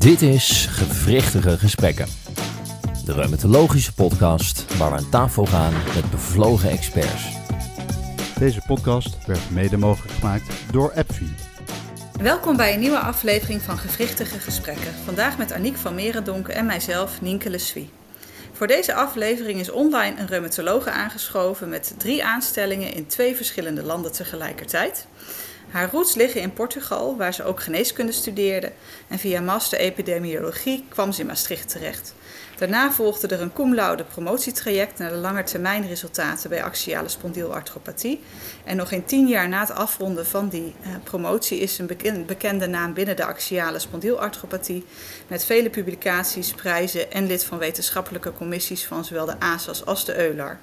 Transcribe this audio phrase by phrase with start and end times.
[0.00, 2.06] Dit is Gewrichtige Gesprekken.
[3.04, 7.24] De reumatologische podcast waar we aan tafel gaan met bevlogen experts.
[8.38, 11.34] Deze podcast werd mede mogelijk gemaakt door AppFi.
[12.20, 14.94] Welkom bij een nieuwe aflevering van Gewrichtige Gesprekken.
[15.04, 17.90] Vandaag met Aniek van Merendonk en mijzelf, Nienke Leswie.
[18.52, 24.12] Voor deze aflevering is online een reumatologe aangeschoven met drie aanstellingen in twee verschillende landen
[24.12, 25.06] tegelijkertijd.
[25.70, 28.72] Haar roots liggen in Portugal, waar ze ook geneeskunde studeerde.
[29.08, 32.14] En via master epidemiologie kwam ze in Maastricht terecht.
[32.56, 33.74] Daarna volgde er een cum
[34.12, 38.20] promotietraject naar de langetermijnresultaten bij axiale spondielarthropathie.
[38.64, 41.86] En nog geen tien jaar na het afronden van die uh, promotie is een
[42.26, 44.84] bekende naam binnen de axiale spondielarthropathie.
[45.26, 50.14] Met vele publicaties, prijzen en lid van wetenschappelijke commissies van zowel de ASAS als de
[50.14, 50.58] EULAR.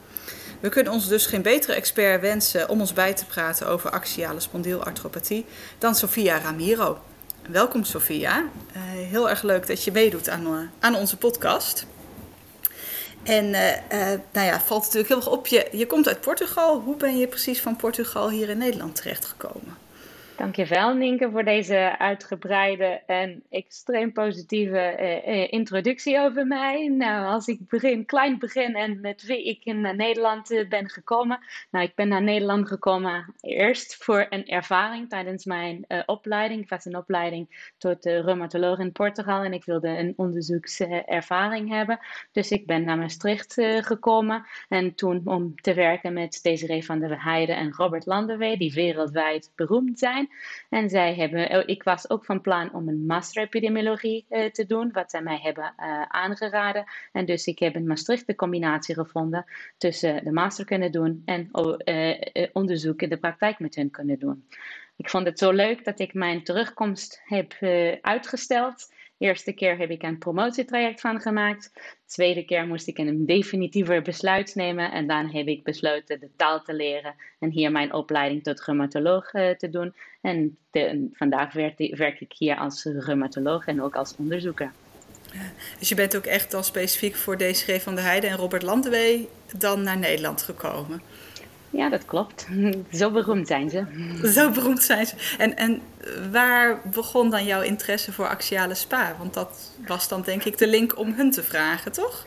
[0.60, 4.40] We kunnen ons dus geen betere expert wensen om ons bij te praten over axiale
[4.40, 5.46] spondielarthropathie
[5.78, 7.00] dan Sofia Ramiro.
[7.50, 8.40] Welkom Sofia.
[8.40, 8.48] Uh,
[8.84, 11.86] heel erg leuk dat je meedoet aan, uh, aan onze podcast.
[13.24, 13.62] En uh,
[14.32, 16.80] nou ja, valt natuurlijk heel erg op, je, je komt uit Portugal.
[16.80, 19.78] Hoe ben je precies van Portugal hier in Nederland terechtgekomen?
[20.38, 26.88] Dankjewel Nienke voor deze uitgebreide en extreem positieve uh, introductie over mij.
[26.88, 31.40] Nou, als ik begin, klein begin en met wie ik in Nederland uh, ben gekomen.
[31.72, 36.62] Nou, ik ben naar Nederland gekomen eerst voor een ervaring tijdens mijn opleiding.
[36.62, 42.00] Ik was een opleiding tot reumatoloog in Portugal en ik wilde een onderzoekservaring hebben.
[42.32, 47.24] Dus ik ben naar Maastricht gekomen en toen om te werken met Desiree van der
[47.24, 50.27] Heijden en Robert Landewee, die wereldwijd beroemd zijn.
[50.70, 54.66] En zij hebben, oh, ik was ook van plan om een master epidemiologie uh, te
[54.66, 56.86] doen, wat zij mij hebben uh, aangeraden.
[57.12, 59.46] En dus ik heb in Maastricht de combinatie gevonden
[59.78, 61.50] tussen de master kunnen doen en
[61.86, 64.48] uh, onderzoek in de praktijk met hun kunnen doen.
[64.96, 67.54] Ik vond het zo leuk dat ik mijn terugkomst heb
[68.02, 68.94] uitgesteld.
[69.18, 71.72] Eerste keer heb ik een promotietraject van gemaakt.
[72.06, 74.92] Tweede keer moest ik een definitiever besluit nemen.
[74.92, 79.34] En dan heb ik besloten de taal te leren en hier mijn opleiding tot reumatoloog
[79.34, 79.94] uh, te doen.
[80.22, 84.72] En de, vandaag werk, werk, ik hier als reumatoloog en ook als onderzoeker.
[85.80, 89.30] Dus je bent ook echt dan specifiek voor DCG van der Heijden en Robert Landewee
[89.58, 91.02] dan naar Nederland gekomen?
[91.78, 92.48] Ja, dat klopt.
[92.92, 93.86] Zo beroemd zijn ze.
[94.24, 95.16] Zo beroemd zijn ze.
[95.38, 95.82] En, en
[96.32, 99.16] waar begon dan jouw interesse voor axiale spa?
[99.18, 102.26] Want dat was dan denk ik de link om hun te vragen, toch?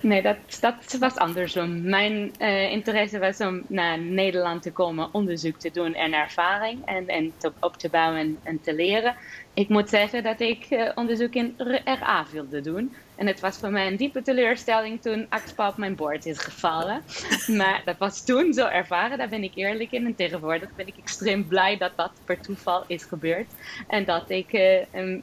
[0.00, 1.82] Nee, dat, dat was andersom.
[1.82, 7.06] Mijn uh, interesse was om naar Nederland te komen, onderzoek te doen en ervaring en,
[7.06, 9.14] en te, op te bouwen en, en te leren.
[9.54, 11.54] Ik moet zeggen dat ik uh, onderzoek in
[11.84, 12.94] RA wilde doen.
[13.14, 17.02] En het was voor mij een diepe teleurstelling toen AXPA op mijn bord is gevallen.
[17.60, 20.06] Maar dat was toen zo ervaren, daar ben ik eerlijk in.
[20.06, 23.50] En tegenwoordig ben ik extreem blij dat dat per toeval is gebeurd.
[23.88, 24.52] En dat ik
[24.92, 25.18] uh,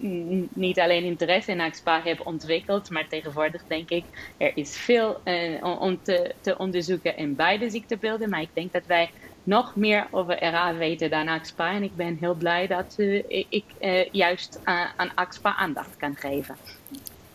[0.53, 4.03] niet alleen interesse in AXPA heb ontwikkeld, maar tegenwoordig denk ik,
[4.37, 8.29] er is veel uh, om te, te onderzoeken in beide ziektebeelden.
[8.29, 9.09] Maar ik denk dat wij
[9.49, 11.71] nog meer over RA weten dan AXPA.
[11.71, 16.15] En ik ben heel blij dat uh, ik uh, juist uh, aan AXPA aandacht kan
[16.15, 16.57] geven.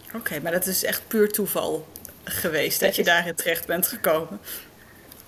[0.07, 1.89] Oké, okay, maar dat is echt puur toeval
[2.25, 3.09] geweest dat, dat je is...
[3.09, 4.41] daarin terecht bent gekomen.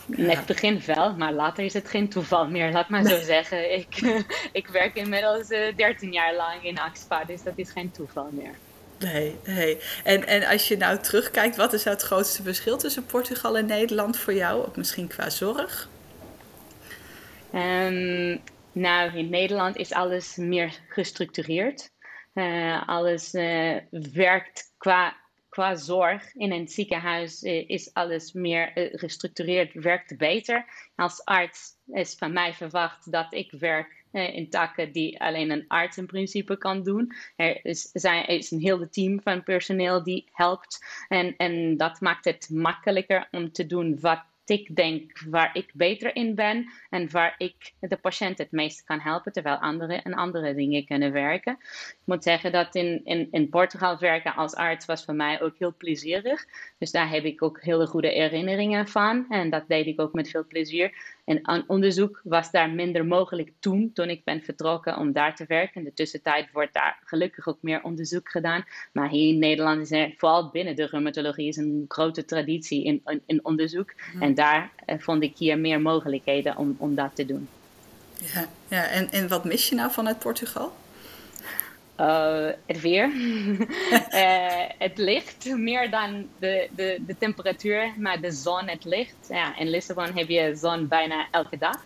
[0.06, 3.74] In het begin wel, maar later is het geen toeval meer, laat maar zo zeggen.
[3.78, 4.24] Ik,
[4.60, 8.54] ik werk inmiddels 13 jaar lang in AXPA, dus dat is geen toeval meer.
[8.98, 9.78] Nee, nee.
[10.04, 13.66] En, en als je nou terugkijkt, wat is nou het grootste verschil tussen Portugal en
[13.66, 14.66] Nederland voor jou?
[14.66, 15.88] Ook misschien qua zorg?
[17.56, 18.40] Um,
[18.72, 21.90] nou, in Nederland is alles meer gestructureerd.
[22.34, 23.76] Uh, alles uh,
[24.12, 25.16] werkt qua,
[25.48, 26.34] qua zorg.
[26.34, 30.64] In een ziekenhuis uh, is alles meer gestructureerd, werkt beter.
[30.96, 35.96] Als arts is van mij verwacht dat ik werk in takken die alleen een arts
[35.96, 37.12] in principe kan doen.
[37.36, 40.84] Er is, zijn, is een hele team van personeel die helpt.
[41.08, 46.16] En, en dat maakt het makkelijker om te doen wat ik denk waar ik beter
[46.16, 50.54] in ben en waar ik de patiënt het meest kan helpen, terwijl anderen en andere
[50.54, 51.56] dingen kunnen werken.
[51.90, 55.58] Ik moet zeggen dat in, in, in Portugal werken als arts was voor mij ook
[55.58, 56.46] heel plezierig.
[56.78, 60.30] Dus daar heb ik ook hele goede herinneringen van en dat deed ik ook met
[60.30, 61.15] veel plezier.
[61.26, 65.80] En onderzoek was daar minder mogelijk toen, toen ik ben vertrokken om daar te werken.
[65.80, 68.64] In de tussentijd wordt daar gelukkig ook meer onderzoek gedaan.
[68.92, 73.00] Maar hier in Nederland is er, vooral binnen de rheumatologie, is een grote traditie in,
[73.04, 73.92] in, in onderzoek.
[74.14, 74.22] Mm.
[74.22, 77.48] En daar uh, vond ik hier meer mogelijkheden om, om dat te doen.
[78.34, 78.88] Ja, ja.
[78.88, 80.72] En, en wat mis je nou vanuit Portugal?
[82.00, 83.08] Uh, het weer.
[83.08, 89.16] uh, het licht, meer dan de, de, de temperatuur, maar de zon, het licht.
[89.28, 91.82] Ja, in Lissabon heb je zon bijna elke dag.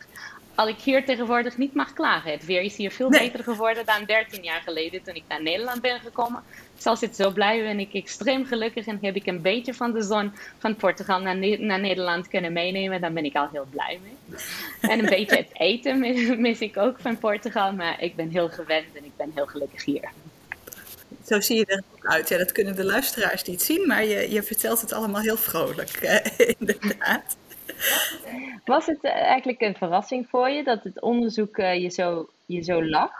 [0.61, 2.31] Al ik hier tegenwoordig niet mag klagen.
[2.31, 5.81] Het weer is hier veel beter geworden dan 13 jaar geleden toen ik naar Nederland
[5.81, 6.43] ben gekomen.
[6.77, 10.03] Zoals zit zo blij ben ik extreem gelukkig en heb ik een beetje van de
[10.03, 13.01] zon van Portugal naar, naar Nederland kunnen meenemen.
[13.01, 14.39] Dan ben ik al heel blij mee.
[14.81, 15.99] En een beetje het eten
[16.41, 19.85] mis, ik ook van Portugal, maar ik ben heel gewend en ik ben heel gelukkig
[19.85, 20.11] hier.
[21.27, 22.29] Zo zie je er ook uit.
[22.29, 26.23] Ja, dat kunnen de luisteraars niet zien, maar je, je vertelt het allemaal heel vrolijk,
[26.59, 27.37] inderdaad.
[28.65, 32.63] Was het eh, eigenlijk een verrassing voor je dat het onderzoek eh, je, zo, je
[32.63, 33.11] zo lag?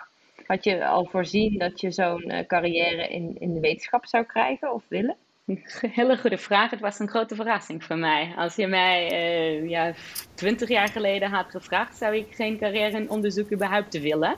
[0.47, 4.73] Had je al voorzien dat je zo'n eh, carrière in, in de wetenschap zou krijgen
[4.73, 5.17] of willen?
[5.99, 6.71] Hele goede vraag.
[6.71, 8.33] Het was een grote verrassing voor mij.
[8.37, 9.93] Als je mij uh, ja,
[10.35, 14.35] 20 jaar geleden had gevraagd, zou ik geen carrière in onderzoek überhaupt willen.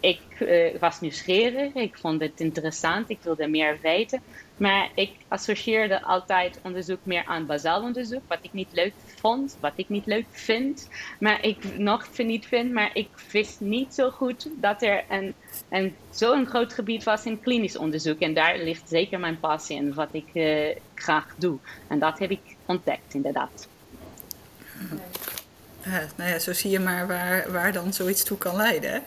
[0.00, 0.20] Ik
[0.80, 4.22] was nieuwsgierig, ik vond het interessant, ik wilde meer weten.
[4.58, 9.72] Maar ik associeerde altijd onderzoek meer aan bazaal onderzoek, wat ik niet leuk vond, wat
[9.76, 10.88] ik niet leuk vind,
[11.20, 12.72] maar ik nog niet vind.
[12.72, 15.34] Maar ik wist niet zo goed dat er een,
[15.68, 18.20] een, zo'n groot gebied was in klinisch onderzoek.
[18.20, 21.58] En daar ligt zeker mijn passie in, wat ik uh, graag doe.
[21.88, 23.68] En dat heb ik ontdekt, inderdaad.
[25.84, 29.02] Ja, nou ja, zo zie je maar waar, waar dan zoiets toe kan leiden.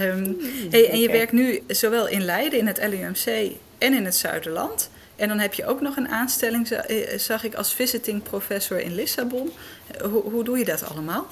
[0.00, 0.36] Um,
[0.70, 4.90] hey, en je werkt nu zowel in Leiden, in het LUMC en in het Zuiderland.
[5.16, 8.94] En dan heb je ook nog een aanstelling, eh, zag ik, als visiting professor in
[8.94, 9.50] Lissabon.
[10.02, 11.26] Hoe, hoe doe je dat allemaal?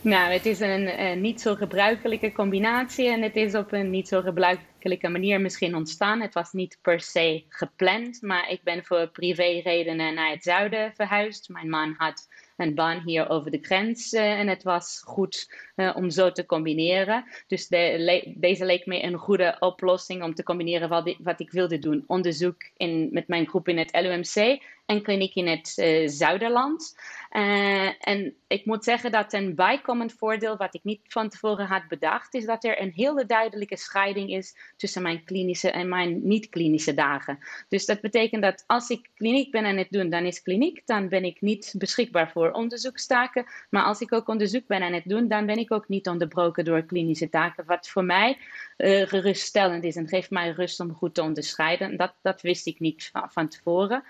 [0.00, 4.20] Nou, het is een, niet zo gebruikelijke combinatie en het is op een niet zo
[4.20, 6.20] gebruikelijke manier misschien ontstaan.
[6.20, 11.48] Het was niet per se gepland, maar ik ben voor privéredenen naar het zuiden verhuisd.
[11.48, 16.10] Mijn man had een baan hier over de grens en het was goed uh, om
[16.10, 17.24] zo te combineren.
[17.46, 22.04] Dus deze leek me een goede oplossing om te combineren wat, wat ik wilde doen.
[22.06, 26.96] Onderzoek in, met mijn groep in het LUMC en kliniek in het uh, Zuiderland.
[27.32, 31.88] Uh, en ik moet zeggen dat een bijkomend voordeel, wat ik niet van tevoren had
[31.88, 36.94] bedacht, is dat er een hele duidelijke scheiding is tussen mijn klinische en mijn niet-klinische
[36.94, 37.38] dagen.
[37.68, 41.08] Dus dat betekent dat als ik kliniek ben aan het doen, dan is kliniek, dan
[41.08, 43.46] ben ik niet beschikbaar voor onderzoekstaken.
[43.70, 46.64] Maar als ik ook onderzoek ben aan het doen, dan ben ik ook niet onderbroken
[46.64, 47.64] door klinische taken.
[47.66, 48.38] Wat voor mij
[48.76, 51.96] uh, geruststellend is en geeft mij rust om goed te onderscheiden.
[51.96, 54.04] Dat, dat wist ik niet van, van tevoren.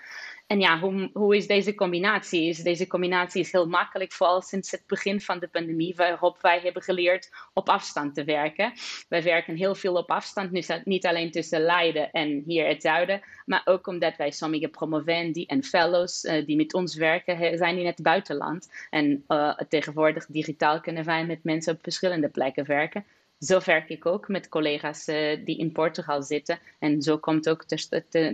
[0.47, 2.47] En ja, hoe, hoe is deze combinatie?
[2.49, 6.59] Is deze combinatie is heel makkelijk, vooral sinds het begin van de pandemie, waarop wij
[6.59, 8.73] hebben geleerd op afstand te werken.
[9.09, 10.51] Wij werken heel veel op afstand,
[10.83, 15.63] niet alleen tussen Leiden en hier het zuiden, maar ook omdat wij sommige promovendi en
[15.63, 18.71] fellows uh, die met ons werken, zijn in het buitenland.
[18.89, 23.05] En uh, tegenwoordig digitaal kunnen wij met mensen op verschillende plekken werken
[23.43, 26.59] zo werk ik ook met collega's uh, die in Portugal zitten.
[26.79, 27.63] En zo komt ook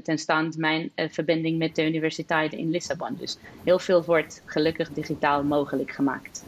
[0.04, 3.16] ten stand mijn uh, verbinding met de universiteit in Lissabon.
[3.20, 6.44] Dus heel veel wordt gelukkig digitaal mogelijk gemaakt.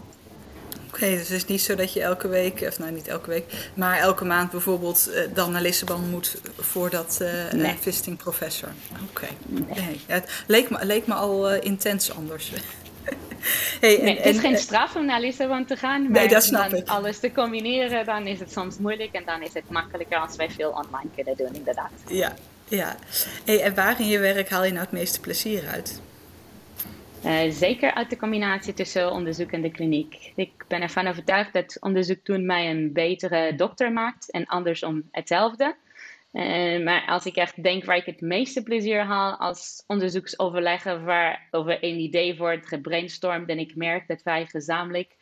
[0.87, 3.29] Oké, okay, dus het is niet zo dat je elke week, of nou niet elke
[3.29, 7.75] week, maar elke maand bijvoorbeeld uh, dan naar Lissabon moet voor dat nee.
[7.79, 8.69] visiting professor.
[8.91, 9.01] Oké.
[9.09, 9.29] Okay.
[9.75, 9.99] Nee.
[10.07, 12.51] Het leek me, leek me al intens anders.
[13.79, 16.69] Hey, nee, het is geen straf om naar Lissabon te gaan, maar nee, dat snap
[16.69, 16.87] dan ik.
[16.87, 20.49] alles te combineren, dan is het soms moeilijk en dan is het makkelijker als wij
[20.49, 21.91] veel online kunnen doen, inderdaad.
[22.07, 22.33] Ja,
[22.67, 22.95] ja.
[23.45, 26.01] Hey, en waar in je werk haal je nou het meeste plezier uit?
[27.25, 30.31] Uh, zeker uit de combinatie tussen onderzoek en de kliniek.
[30.35, 35.75] Ik ben ervan overtuigd dat onderzoek doen mij een betere dokter maakt en andersom hetzelfde.
[36.33, 41.47] Uh, maar als ik echt denk waar ik het meeste plezier haal als onderzoeksoverleggen waar
[41.51, 45.15] over een idee wordt gebrainstormd en ik merk dat wij gezamenlijk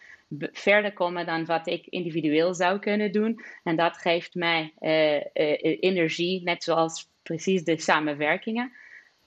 [0.51, 3.41] verder komen dan wat ik individueel zou kunnen doen.
[3.63, 8.71] En dat geeft mij uh, uh, energie, net zoals precies de samenwerkingen.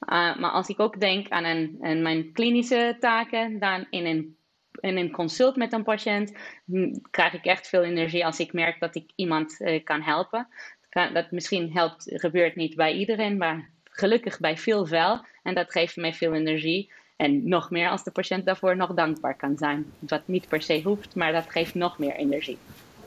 [0.07, 4.37] maar als ik ook denk aan, een, mijn klinische taken, dan in een
[4.81, 6.33] in een consult met een patiënt
[6.65, 10.49] hm, krijg ik echt veel energie als ik merk dat ik iemand kan helpen
[10.93, 15.25] dat misschien helpt, gebeurt niet bij iedereen, maar gelukkig bij veel wel.
[15.43, 16.93] En dat geeft mij veel energie.
[17.17, 19.93] En nog meer als de patiënt daarvoor nog dankbaar kan zijn.
[19.99, 22.59] Wat niet per se hoeft, maar dat geeft nog meer energie.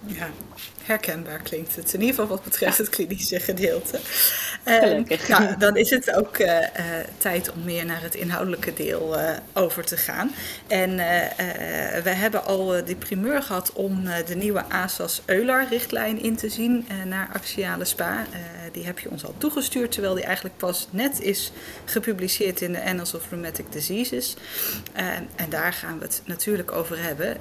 [0.07, 0.29] Ja,
[0.83, 1.93] herkenbaar klinkt het.
[1.93, 3.99] In ieder geval wat betreft het klinische gedeelte.
[4.65, 6.65] Uh, nou, dan is het ook uh, uh,
[7.17, 9.17] tijd om meer naar het inhoudelijke deel
[9.53, 10.31] over te gaan.
[10.67, 10.95] En
[12.03, 17.85] we hebben al de primeur gehad om de nieuwe ASAS-EULAR-richtlijn in te zien naar axiale
[17.85, 18.25] spa.
[18.71, 21.51] die heb je ons al toegestuurd, terwijl die eigenlijk pas net is
[21.85, 24.35] gepubliceerd in de Annals of Rheumatic Diseases.
[24.93, 27.37] en daar gaan we het natuurlijk over hebben.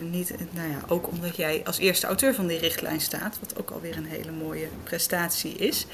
[0.00, 3.58] niet, nou ja, ook omdat jij als eerste eerste auteur van die richtlijn staat, wat
[3.58, 5.86] ook alweer een hele mooie prestatie is.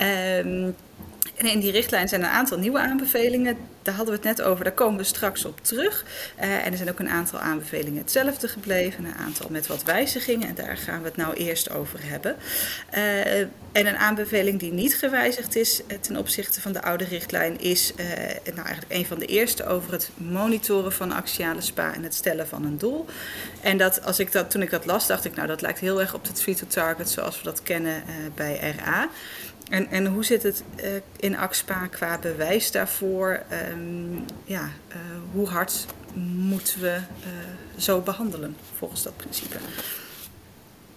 [0.00, 0.76] Um,
[1.40, 3.56] En in die richtlijn zijn een aantal nieuwe aanbevelingen.
[3.82, 6.04] Daar hadden we het net over, daar komen we straks op terug.
[6.40, 10.48] Uh, en er zijn ook een aantal aanbevelingen hetzelfde gebleven, een aantal met wat wijzigingen.
[10.48, 12.36] En daar gaan we het nou eerst over hebben.
[12.94, 13.40] Uh,
[13.72, 17.92] en een aanbeveling die niet gewijzigd is uh, ten opzichte van de oude richtlijn is
[18.54, 22.48] nou eigenlijk een van de eerste over het monitoren van axiale spa en het stellen
[22.48, 23.06] van een doel.
[23.60, 26.00] En dat, als ik dat, toen ik dat las, dacht ik, nou dat lijkt heel
[26.00, 28.02] erg op de tree to target zoals we dat kennen
[28.34, 29.08] bij RA.
[29.70, 33.42] En, en hoe zit het uh, in AXPA qua bewijs daarvoor?
[33.72, 34.96] Um, ja, uh,
[35.32, 37.26] hoe hard moeten we uh,
[37.76, 39.56] zo behandelen volgens dat principe?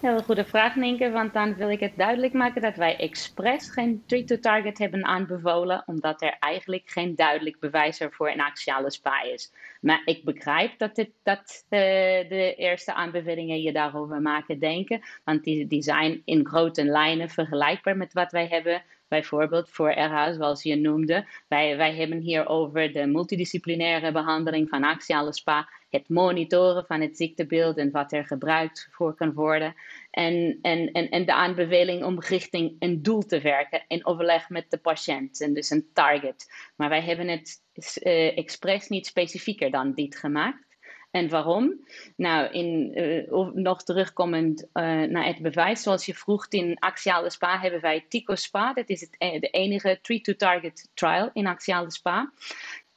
[0.04, 4.02] Heel goede vraag, Nienke, want dan wil ik het duidelijk maken dat wij expres geen
[4.06, 9.52] treat-to-target hebben aanbevolen, omdat er eigenlijk geen duidelijk bewijs ervoor een axiale spa is.
[9.80, 11.80] Maar ik begrijp dat, dit, dat uh,
[12.28, 17.96] de eerste aanbevelingen je daarover maken denken, want die, die zijn in grote lijnen vergelijkbaar
[17.96, 21.26] met wat wij hebben bijvoorbeeld voor RH, zoals je noemde.
[21.48, 27.16] Wij, wij hebben hier over de multidisciplinaire behandeling van axiale spa, het monitoren van het
[27.16, 29.74] ziektebeeld en wat er gebruikt voor kan worden.
[30.10, 34.70] En, en, en, en de aanbeveling om richting een doel te werken in overleg met
[34.70, 36.46] de patiënt, en dus een target.
[36.76, 37.62] Maar wij hebben het
[38.02, 40.62] uh, expres niet specifieker dan dit gemaakt.
[41.10, 41.86] En waarom?
[42.16, 47.60] Nou, in, uh, nog terugkomend uh, naar het bewijs, zoals je vroeg, in axiale spa
[47.60, 48.72] hebben wij TICO SPA.
[48.72, 52.32] Dat is het, de enige treat-to-target trial in axiale spa.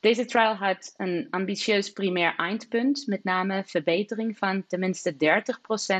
[0.07, 5.15] Deze trial had een ambitieus primair eindpunt, met name verbetering van tenminste 30%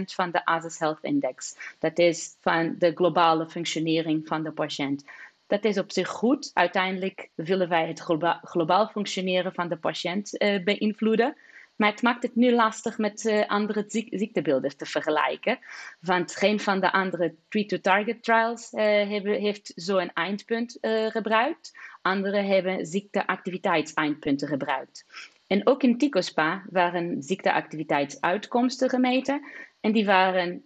[0.06, 1.56] van de ASIS Health Index.
[1.80, 5.04] Dat is van de globale functionering van de patiënt.
[5.48, 6.52] Dat is op zich goed.
[6.54, 11.36] Uiteindelijk willen wij het globa globaal functioneren van de patiënt uh, beïnvloeden.
[11.78, 15.60] Maar het maakt het nu lastig met uh, andere ziek ziektebeelden te vergelijken.
[16.02, 21.78] Want geen van de andere treat-to-target trials uh, hebben, heeft zo'n eindpunt uh, gebruikt.
[22.02, 25.06] Andere hebben ziekteactiviteitseindpunten gebruikt.
[25.48, 29.42] En ook in TICOSPA waren ziekteactiviteitsuitkomsten gemeten.
[29.80, 30.64] En die waren,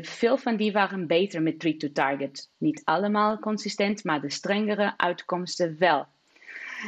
[0.00, 2.50] veel van die waren beter met treat-to-target.
[2.58, 6.06] Niet allemaal consistent, maar de strengere uitkomsten wel.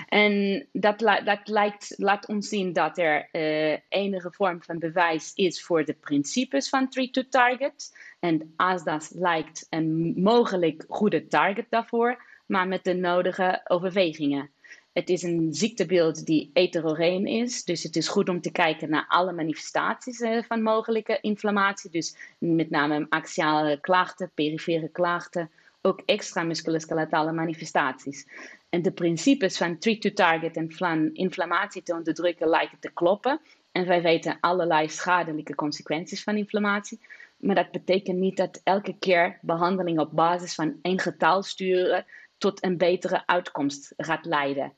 [0.09, 5.63] En dat, dat lijkt, laat ons zien dat er uh, enige vorm van bewijs is
[5.63, 7.97] voor de principes van treat to target.
[8.21, 14.51] En als dat lijkt een mogelijk goede target daarvoor, maar met de nodige overwegingen.
[14.93, 19.05] Het is een ziektebeeld die heterogeen is, dus het is goed om te kijken naar
[19.09, 21.91] alle manifestaties uh, van mogelijke inflammatie.
[21.91, 25.51] Dus met name axiale klachten, perifere klachten,
[25.83, 28.27] ook extra musculoskeletale manifestaties.
[28.69, 33.41] En de principes van treat to target en van inflammatie te onderdrukken lijken te kloppen.
[33.73, 37.01] En wij weten allerlei schadelijke consequenties van inflammatie.
[37.37, 42.07] Maar dat betekent niet dat elke keer behandeling op basis van één getal sturen
[42.39, 44.73] tot een betere uitkomst gaat leiden.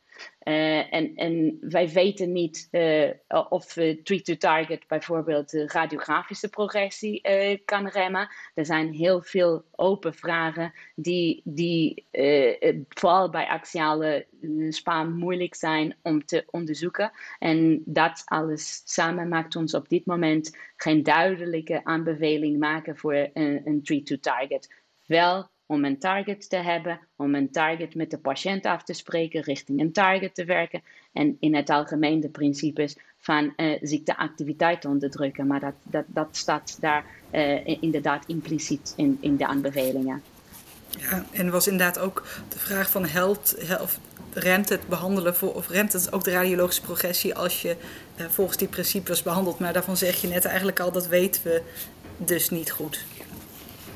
[0.44, 3.10] Uh, en, en, wij weten niet uh,
[3.48, 7.20] of uh, treat to target bijvoorbeeld de radiografische progressie
[7.64, 8.28] kan remmen.
[8.54, 12.06] Er zijn heel veel open vragen die, die
[12.88, 14.26] vooral bij axiale
[14.68, 17.12] spaan moeilijk zijn om te onderzoeken.
[17.38, 23.60] En dat alles samen maakt ons op dit moment geen duidelijke aanbeveling maken voor een,
[23.64, 24.74] een treat to target.
[25.06, 29.42] Wel om een target te hebben, om een target met de patiënt af te spreken,
[29.42, 34.88] richting een target te werken en in het algemeen de principes van uh, ziekteactiviteit te
[34.88, 35.46] onderdrukken.
[35.46, 40.22] Maar dat, dat, dat staat daar uh, inderdaad impliciet in, in de aanbevelingen.
[40.98, 43.98] Ja, en was inderdaad ook de vraag van helpt, helpt
[44.32, 47.76] remt het behandelen voor, of remt het ook de radiologische progressie als je
[48.16, 49.58] uh, volgens die principes behandelt.
[49.58, 51.62] Maar daarvan zeg je net eigenlijk al, dat weten we
[52.16, 53.04] dus niet goed.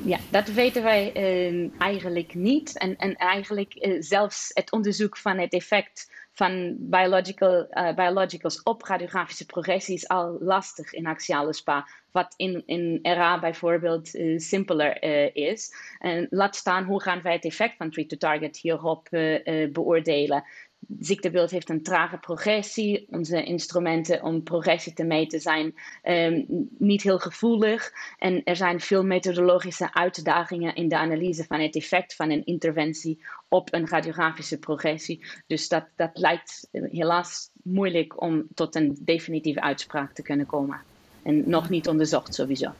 [0.03, 2.77] Ja, dat weten wij uh, eigenlijk niet.
[2.77, 8.83] En, en eigenlijk uh, zelfs het onderzoek van het effect van biological, uh, biologicals op
[8.83, 11.87] radiografische progressie is al lastig in axiale spa.
[12.15, 15.03] Wat in, in RA bijvoorbeeld simpeler
[15.35, 15.73] is.
[15.99, 19.07] En laat staan hoe gaan wij het effect van treat to target hierop
[19.71, 20.43] beoordelen
[20.99, 23.07] ziektebeeld heeft een trage progressie.
[23.09, 26.45] Onze instrumenten om progressie te meten zijn um,
[26.77, 27.91] niet heel gevoelig.
[28.17, 33.25] En er zijn veel methodologische uitdagingen in de analyse van het effect van een interventie
[33.49, 35.25] op een radiografische progressie.
[35.47, 40.94] Dus dat, dat lijkt helaas moeilijk om tot een definitieve uitspraak te kunnen komen.
[41.25, 42.73] En nog niet onderzocht sowieso.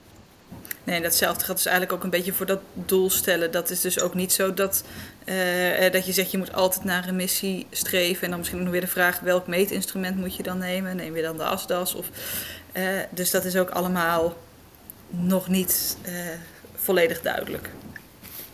[0.84, 3.52] Nee, datzelfde gaat dus eigenlijk ook een beetje voor dat doel stellen.
[3.52, 4.84] Dat is dus ook niet zo dat,
[5.26, 8.24] uh, dat je zegt je moet altijd naar remissie streven.
[8.24, 10.96] En dan misschien nog weer de vraag welk meetinstrument moet je dan nemen.
[10.96, 11.96] Neem je dan de ASDAS?
[11.96, 12.10] Of,
[12.74, 14.34] uh, dus dat is ook allemaal
[15.10, 16.14] nog niet uh,
[16.74, 17.70] volledig duidelijk.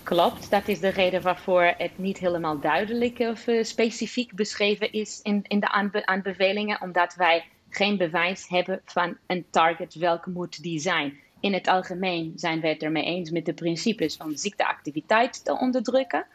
[0.04, 5.20] Klopt, dat is de reden waarvoor het niet helemaal duidelijk of uh, specifiek beschreven is
[5.24, 10.63] in, in de aanbe aanbevelingen, omdat wij geen bewijs hebben van een target, welke moet
[10.63, 11.20] die zijn.
[11.40, 16.25] In het algemeen zijn wij het ermee eens met de principes om ziekteactiviteit te onderdrukken.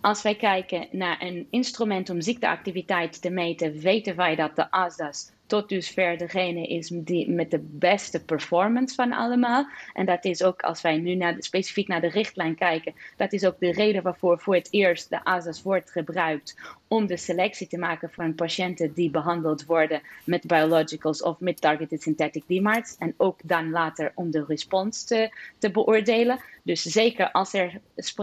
[0.00, 5.30] Als wij kijken naar een instrument om ziekteactiviteit te meten, weten wij dat de ASDAS
[5.48, 9.66] tot dusver degene is die, met de beste performance van allemaal.
[9.92, 13.46] En dat is ook, als wij nu naar specifiek naar de richtlijn kijken, dat is
[13.46, 16.56] ook de reden waarvoor voor het eerst de ASAS wordt gebruikt
[16.88, 22.02] om de selectie te maken van patiënten die behandeld worden met biologicals of met targeted
[22.02, 22.96] synthetic DMARDs.
[22.98, 26.40] En ook dan later om de respons te, te beoordelen.
[26.62, 27.80] Dus zeker als er,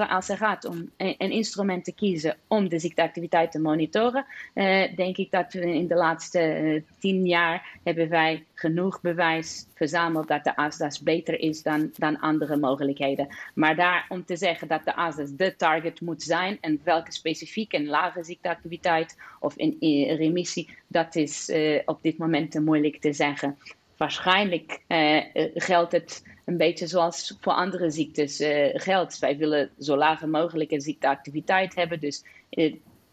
[0.10, 5.18] als er gaat om een, instrument te kiezen om de ziekteactiviteit te monitoren, eh, denk
[5.18, 10.44] ik dat we in de laatste eh, tien jaar hebben wij genoeg bewijs verzameld dat
[10.44, 13.28] de ASDAS beter is dan, dan andere mogelijkheden.
[13.54, 17.76] Maar daar om te zeggen dat de ASDAS de target moet zijn en welke specifieke
[17.76, 18.24] en lage
[18.62, 23.58] ziekteactiviteit of in, remissie, dat is uh, op dit moment moeilijk te zeggen.
[23.98, 25.22] Waarschijnlijk uh,
[25.54, 28.44] geldt het een beetje zoals voor andere ziektes
[28.74, 29.20] geldt.
[29.20, 32.00] Wij willen zo lage mogelijke ziekteactiviteit hebben.
[32.00, 32.24] Dus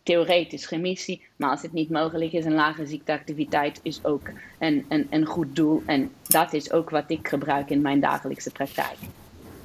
[0.02, 1.22] theoretisch remissie.
[1.37, 5.56] Maar als het niet mogelijk is, een lage ziekteactiviteit is ook een, een, een goed
[5.56, 5.82] doel.
[5.87, 8.96] En dat is ook wat ik gebruik in mijn dagelijkse praktijk.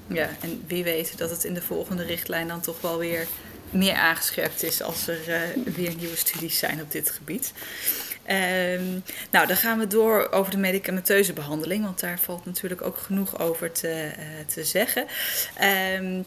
[0.07, 3.27] Ja, en wie weet dat het in de volgende richtlijn dan toch wel weer
[3.69, 7.53] meer aangescherpt is als er uh, weer nieuwe studies zijn op dit gebied.
[8.29, 12.97] Um, nou, dan gaan we door over de medicamenteuze behandeling, want daar valt natuurlijk ook
[12.97, 15.05] genoeg over te, uh, te zeggen.
[15.97, 16.25] Um,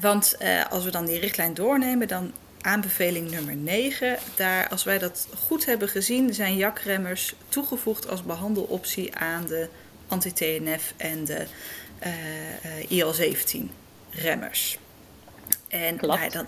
[0.00, 4.18] want uh, als we dan die richtlijn doornemen, dan aanbeveling nummer 9.
[4.36, 9.68] Daar, als wij dat goed hebben gezien, zijn jakremmers toegevoegd als behandeloptie aan de
[10.08, 11.46] anti-TNF en de
[12.06, 12.12] uh,
[12.64, 14.78] uh, IL-17-remmers.
[15.68, 16.46] En nou, dan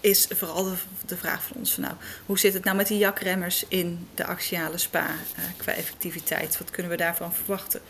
[0.00, 1.94] is vooral de, de, vraag van ons van nou,
[2.26, 6.58] hoe zit het nou met die jakremmers in de axiale spa uh, qua effectiviteit?
[6.58, 7.80] Wat kunnen we daarvan verwachten?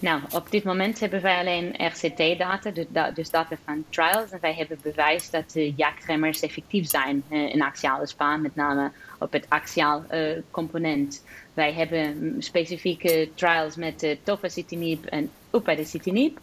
[0.00, 4.30] Nou, op dit moment hebben wij alleen RCT-data, dus, dus data van trials.
[4.30, 8.90] En wij hebben bewijs dat de jakremmers effectief zijn uh, in axiale spa, met name
[9.18, 11.24] op het axiaal uh, component.
[11.54, 16.38] Wij hebben specifieke trials met uh, tofacitinib en upadacitinib.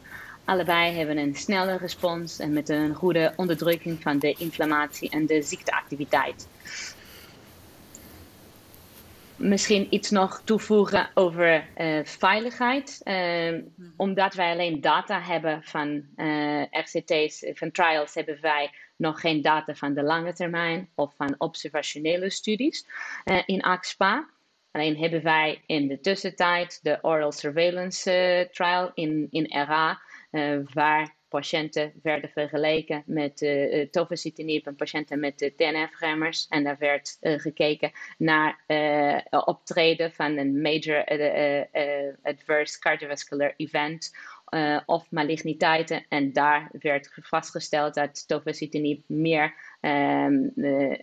[0.47, 5.41] Allebei hebben een snelle respons en met een goede onderdrukking van de inflammatie en de
[5.41, 6.47] ziekteactiviteit
[9.37, 13.01] misschien iets nog toevoegen over uh, veiligheid.
[13.03, 13.61] Uh,
[13.97, 19.41] omdat wij alleen data hebben van uh, eh, RCT's, van trials, hebben wij nog geen
[19.41, 22.85] data van de lange termijn of van observationele studies
[23.45, 24.29] in AXPA.
[24.71, 30.01] Alleen hebben wij in de tussentijd de oral surveillance trial in, in RA,
[30.73, 36.47] waar patiënten werden vergeleken met uh, tofacitinib en patiënten met uh, TNF-remmers.
[36.47, 41.05] En daar werd gekeken naar uh, optreden van een major
[42.23, 44.11] adverse cardiovascular event
[44.85, 46.05] of maligniteiten.
[46.09, 50.51] En daar werd vastgesteld dat tofacitinib meer um,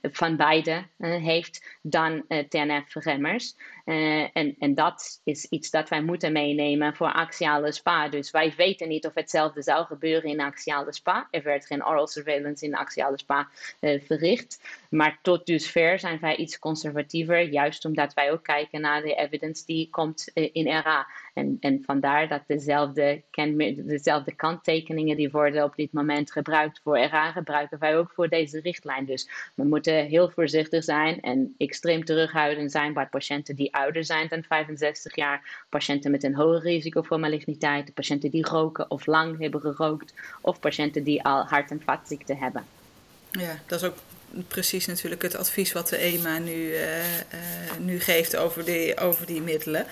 [0.03, 3.57] van beide heeft dan TNF-remmers.
[3.85, 8.09] Uh, en, en dat is iets dat wij moeten meenemen voor axiale spa.
[8.09, 11.29] Dus wij weten niet of hetzelfde zou gebeuren in axiale spa.
[11.31, 13.49] Er werd geen oral surveillance in axiale spa
[13.81, 14.63] verricht.
[14.91, 19.67] Maar tot dusver zijn wij iets conservatiever, juist omdat wij ook kijken naar de evidence
[19.67, 21.07] die komt in RA.
[21.35, 23.23] En, en vandaar dat dezelfde,
[23.77, 28.61] dezelfde kanttekeningen die worden op dit moment gebruikt voor RA, gebruiken wij ook voor deze
[28.65, 29.05] richtlijn.
[29.05, 34.29] Dus we moeten heel voorzichtig zijn en extreem terughoudend zijn bij patiënten die ouder zijn
[34.29, 39.39] dan 65 jaar, patiënten met een hoger risico voor maligniteit, patiënten die roken of lang
[39.39, 42.65] hebben gerookt, of patiënten die al hart- en vaatziekten hebben.
[43.31, 43.97] Ja, dat is ook
[44.49, 47.05] precies natuurlijk het advies wat de EMA nu, uh, uh,
[47.79, 49.87] nu geeft over die, over die middelen.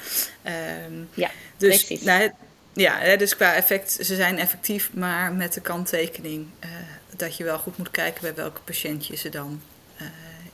[0.87, 2.03] Um, ja, dus, precies.
[2.03, 2.31] Nou,
[2.73, 6.71] ja, dus qua effect, ze zijn effectief, maar met de kanttekening uh,
[7.17, 9.63] dat je wel goed moet kijken bij welke patiënt je ze dan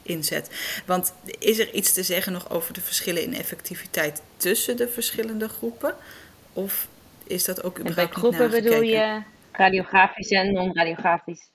[0.03, 0.51] inzet.
[0.87, 5.49] Want is er iets te zeggen nog over de verschillen in effectiviteit tussen de verschillende
[5.49, 5.95] groepen?
[6.53, 6.89] Of
[7.27, 11.49] is dat ook en bij groepen bedoel je radiografisch en non-radiografisch?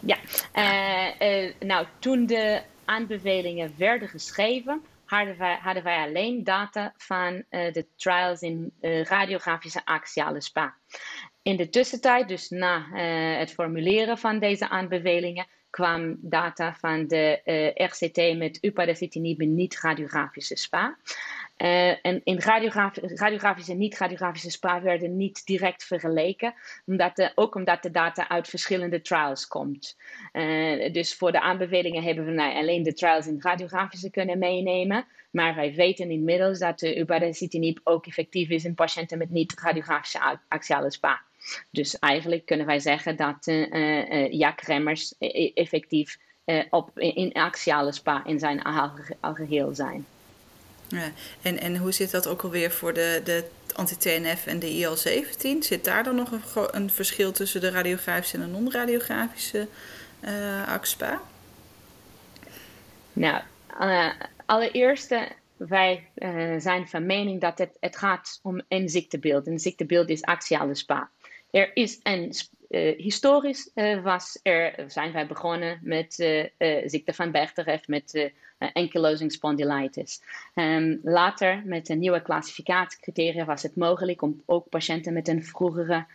[0.00, 0.16] Ja,
[0.54, 7.34] uh, uh, nou toen de aanbevelingen werden geschreven, hadden wij, hadden wij alleen data van
[7.34, 10.74] uh, de trials in radiografische axiale spa.
[11.44, 12.88] In de tussentijd, dus na
[13.38, 20.56] het formuleren van deze aanbevelingen, kwam data van de uh, RCT met upadacitinib niet radiografische
[20.56, 20.96] SPA.
[21.56, 26.54] Uh, en in radiografische en niet-radiografische SPA werden niet direct vergeleken,
[26.86, 29.96] omdat de, ook omdat de data uit verschillende trials komt.
[30.92, 35.54] Dus voor de aanbevelingen hebben we nou alleen de trials in radiografische kunnen meenemen, maar
[35.54, 41.22] wij weten inmiddels dat de upadacitinib ook effectief is in patiënten met niet-radiografische axiale SPA.
[41.70, 45.14] Dus eigenlijk kunnen wij zeggen dat uh, uh, Jack Remmers
[45.54, 46.18] effectief
[46.70, 48.62] op, in axiale spa in zijn
[49.20, 50.06] algeheel zijn.
[50.88, 51.10] Ja,
[51.42, 55.58] en, en hoe zit dat ook alweer voor de, de anti-TNF en de IL-17?
[55.58, 59.68] Zit daar dan nog een, een verschil tussen de radiografische en de non-radiografische
[60.20, 61.20] uh, AXPA?
[63.12, 63.42] Nou,
[63.80, 64.10] uh,
[64.46, 65.14] allereerst,
[65.56, 69.46] wij uh, zijn van mening dat het, het gaat om een ziektebeeld.
[69.46, 71.10] Een ziektebeeld is axiale spa.
[71.54, 72.32] Er is een
[72.68, 76.14] uh, historisch uh, was er, zijn wij begonnen met
[76.84, 78.32] ziekte van Bechterew, met
[78.72, 80.22] ankylosing spondylitis.
[80.54, 86.06] Um, later, met de nieuwe klassificatiecriteria, was het mogelijk om ook patiënten met een vroegere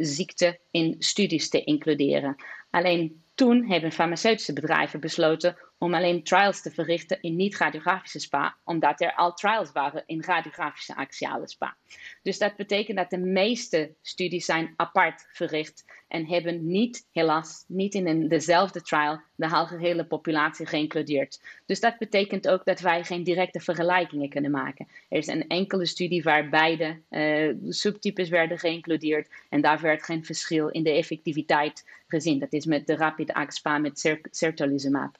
[0.00, 2.36] ziekte in studies te includeren.
[2.70, 9.00] Alleen toen hebben farmaceutische bedrijven besloten om alleen trials te verrichten in niet-radiografische SPA, omdat
[9.00, 11.76] er al trials waren in radiografische axiale SPA.
[12.22, 17.94] Dus dat betekent dat de meeste studies zijn apart verricht en hebben niet, helaas, niet
[17.94, 21.40] in dezelfde trial de algehele populatie geïncludeerd.
[21.66, 24.88] Dus dat betekent ook dat wij geen directe vergelijkingen kunnen maken.
[25.08, 30.24] Er is een enkele studie waar beide uh, subtypes werden geïncludeerd en daar werd geen
[30.24, 32.38] verschil in de effectiviteit gezien.
[32.38, 35.16] Dat is met de rapid AXPA met certolizumab.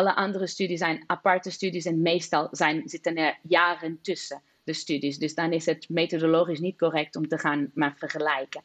[0.00, 5.18] Alle andere studies zijn aparte studies en meestal zijn, zitten er jaren tussen de studies.
[5.18, 8.62] Dus dan is het methodologisch niet correct om te gaan maar vergelijken.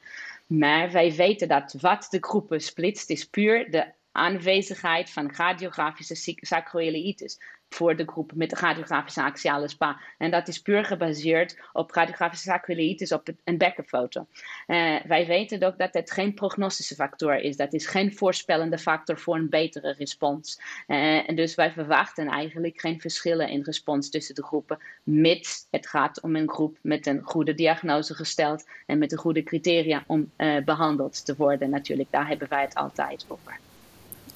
[0.47, 7.39] Maar wij weten dat wat de groepen splitst, is puur de aanwezigheid van radiografische sacroiliitis
[7.69, 9.99] voor de groep met radiografische axiale spa.
[10.17, 14.27] En dat is puur gebaseerd op radiografische sacroiliitis op een bekkenfoto.
[14.67, 17.57] Uh, wij weten ook dat het geen prognostische factor is.
[17.57, 20.59] Dat is geen voorspellende factor voor een betere respons.
[20.87, 25.87] Uh, en dus wij verwachten eigenlijk geen verschillen in respons tussen de groepen, mits het
[25.87, 30.31] gaat om een groep met een goede diagnose gesteld en met de goede criteria om
[30.37, 31.69] uh, behandeld te worden.
[31.69, 33.59] Natuurlijk, daar hebben wij het altijd over.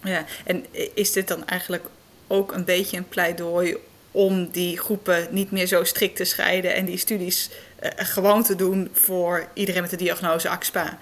[0.04, 0.66] Ja, en
[0.96, 1.90] is dit dan eigenlijk
[2.30, 3.78] ook een beetje een pleidooi
[4.12, 7.50] om die groepen niet meer zo strikt te scheiden en die studies
[7.84, 10.98] uh, gewoon te doen voor iedereen met de diagnose AXPA?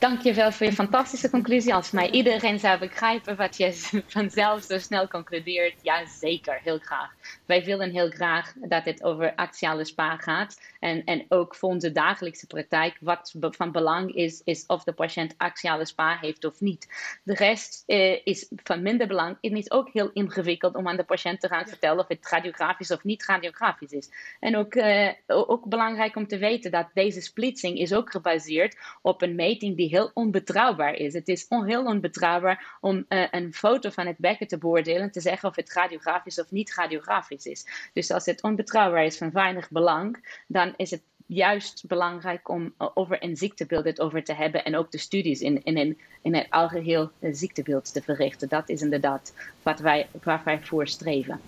[0.00, 1.74] Dankjewel voor je fantastische conclusie.
[1.74, 7.10] Als mij iedereen zou begrijpen wat je vanzelf zo snel concludeert, ja zeker, heel graag.
[7.46, 10.60] Wij willen heel graag dat het over axiale spa gaat.
[10.78, 15.34] En, en ook voor onze dagelijkse praktijk, wat van belang is, is of de patiënt
[15.36, 16.88] axiale spa heeft of niet.
[17.22, 19.36] De rest eh, is van minder belang.
[19.40, 22.90] Het is ook heel ingewikkeld om aan de patiënt te gaan vertellen of het radiografisch
[22.90, 24.10] of niet radiografisch is.
[24.40, 29.22] En ook, eh, ook belangrijk om te weten dat deze splitsing is ook gebaseerd op
[29.22, 31.12] een meting die heel onbetrouwbaar is.
[31.12, 35.10] Het is on, heel onbetrouwbaar om uh, een foto van het bekken te beoordelen en
[35.10, 37.66] te zeggen of het radiografisch of niet radiografisch is.
[37.92, 42.88] Dus als het onbetrouwbaar is van weinig belang, dan is het juist belangrijk om uh,
[42.94, 46.34] over een ziektebeeld het over te hebben en ook de studies in, in, in, in
[46.34, 48.48] het algeheel uh, ziektebeeld te verrichten.
[48.48, 51.40] Dat is inderdaad wat wij, waar wij voor streven.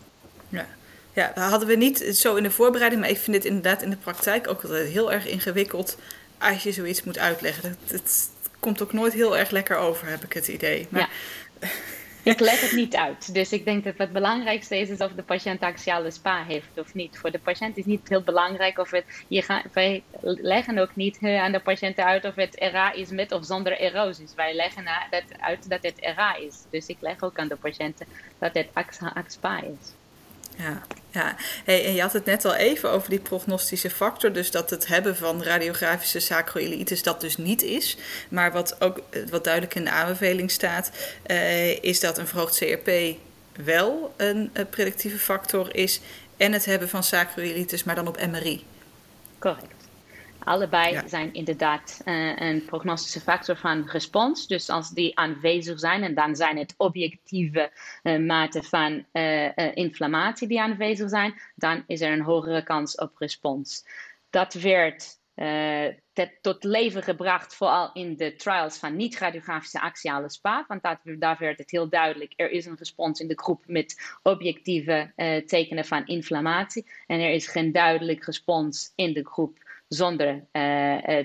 [0.48, 0.66] Ja.
[1.14, 3.90] Ja, dat hadden we niet zo in de voorbereiding, maar ik vind het inderdaad in
[3.90, 5.98] de praktijk ook heel erg ingewikkeld
[6.42, 7.76] als je zoiets moet uitleggen.
[7.87, 10.87] Het, komt ook nooit heel erg lekker over, heb ik het idee.
[10.90, 11.09] Maar...
[11.61, 11.68] Ja.
[12.24, 13.35] Ik leg het niet uit.
[13.35, 16.94] Dus ik denk dat het belangrijkste is, is of de patiënt axiale spa heeft of
[16.94, 17.18] niet.
[17.18, 19.05] Voor de patiënt is niet heel belangrijk of het.
[19.28, 23.33] Je gaat, wij leggen ook niet aan de patiënt uit of het RA is met
[23.33, 24.35] of zonder erosis.
[24.35, 24.85] Wij leggen
[25.40, 26.57] uit dat het RA is.
[26.70, 28.07] Dus ik leg ook aan de patiënten
[28.38, 28.68] dat het
[29.14, 29.92] AXPA is.
[30.57, 31.37] Ja, ja.
[31.65, 34.33] Hey, en je had het net al even over die prognostische factor.
[34.33, 37.97] Dus dat het hebben van radiografische sacroiliitis dat dus niet is.
[38.29, 40.91] Maar wat ook wat duidelijk in de aanbeveling staat,
[41.27, 42.91] uh, is dat een verhoogd CRP
[43.65, 46.01] wel een, een predictieve factor is.
[46.37, 48.65] En het hebben van sacroiliitis, maar dan op MRI.
[49.38, 49.82] Correct.
[50.44, 54.46] Allebei zijn inderdaad uh, een prognostische factor van respons.
[54.46, 57.70] Dus als die aanwezig zijn, en dan zijn het objectieve
[58.02, 63.16] uh, maten van uh, inflammatie die aanwezig zijn, dan is er een hogere kans op
[63.16, 63.87] respons.
[64.31, 65.20] Dat werd
[66.40, 70.64] tot leven gebracht, vooral in de trials van niet-radiografische axiale SPA.
[70.68, 74.18] Want dat, daar werd het heel duidelijk, er is een respons in de groep met
[74.22, 75.12] objectieve
[75.46, 76.87] tekenen van inflammatie.
[77.07, 79.59] En er is geen duidelijk respons in de groep
[79.94, 80.46] zonder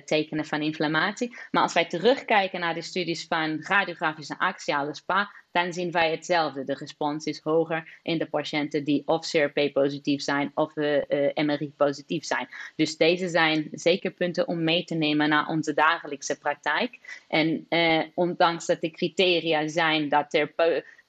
[0.06, 1.38] tekenen van inflammatie.
[1.51, 6.63] Maar als wij terugkijken naar de studies van radiografische axiale SPA, dan zien wij hetzelfde.
[6.63, 10.75] De respons is hoger in de patiënten die of CRP-positief zijn of
[11.34, 12.47] MRI-positief zijn.
[12.75, 17.23] Dus deze zijn zeker punten om mee te nemen naar onze dagelijkse praktijk.
[17.27, 17.67] En
[18.15, 20.53] ondanks dat de criteria zijn dat er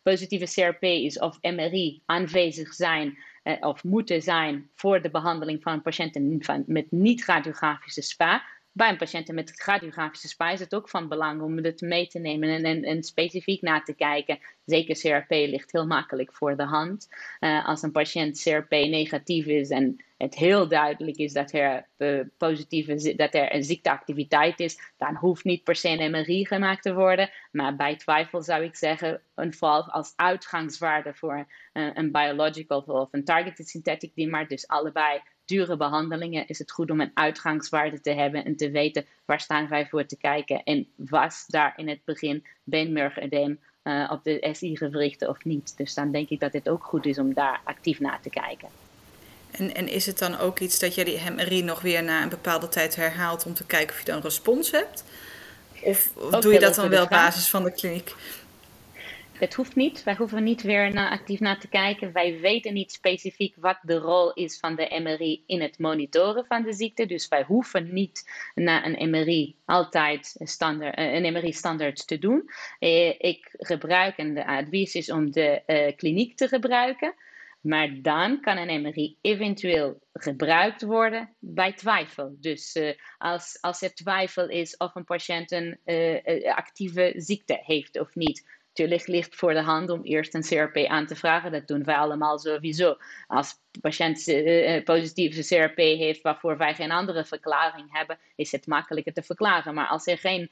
[0.02, 3.22] positieve CRP is of MRI aanwezig zijn eh,
[3.60, 8.42] of moeten zijn voor de behandeling van patiënten met niet-radiografische SPA.
[8.72, 12.18] Bij een patiënt met radiografische SPA is het ook van belang om het mee te
[12.18, 14.38] nemen en, en, en specifiek na te kijken.
[14.64, 17.08] Zeker CRP ligt heel makkelijk voor de hand.
[17.40, 22.20] Uh, als een patiënt CRP negatief is en het heel duidelijk is dat er, uh,
[22.36, 26.94] positieve, dat er een ziekteactiviteit is, dan hoeft niet per se een MRI gemaakt te
[26.94, 27.30] worden.
[27.52, 33.08] Maar bij twijfel zou ik zeggen, een val als uitgangswaarde voor uh, een biological of
[33.10, 38.10] een targeted synthetic dimmer, dus allebei dure behandelingen, is het goed om een uitgangswaarde te
[38.10, 42.04] hebben en te weten waar staan wij voor te kijken en was daar in het
[42.04, 45.76] begin beenmergedeem uh, op de SI-gewrichten of niet.
[45.76, 48.87] Dus dan denk ik dat het ook goed is om daar actief naar te kijken.
[49.58, 52.28] En, en is het dan ook iets dat je die MRI nog weer na een
[52.28, 55.04] bepaalde tijd herhaalt om te kijken of je dan respons hebt?
[55.82, 58.14] Of, of doe je dat dan wel op basis van de kliniek?
[59.38, 60.02] Het hoeft niet.
[60.04, 62.12] Wij hoeven niet weer actief naar te kijken.
[62.12, 66.62] Wij weten niet specifiek wat de rol is van de MRI in het monitoren van
[66.62, 67.06] de ziekte.
[67.06, 72.50] Dus wij hoeven niet naar een MRI altijd standaard, eh, een MRI standaard te doen.
[72.78, 77.14] Eh, ik gebruik en de advies is om de uh, kliniek te gebruiken.
[77.60, 82.36] Maar dan kan een MRI eventueel gebruikt worden bij twijfel.
[82.40, 88.00] Dus uh, als, als er twijfel is of een patiënt een uh, actieve ziekte heeft
[88.00, 91.52] of niet, Natuurlijk ligt voor de hand om eerst een CRP aan te vragen.
[91.52, 92.96] Dat doen wij allemaal sowieso.
[93.26, 98.66] Als de patiënt uh, positieve CRP heeft waarvoor wij geen andere verklaring hebben, is het
[98.66, 99.74] makkelijker te verklaren.
[99.74, 100.50] Maar als er geen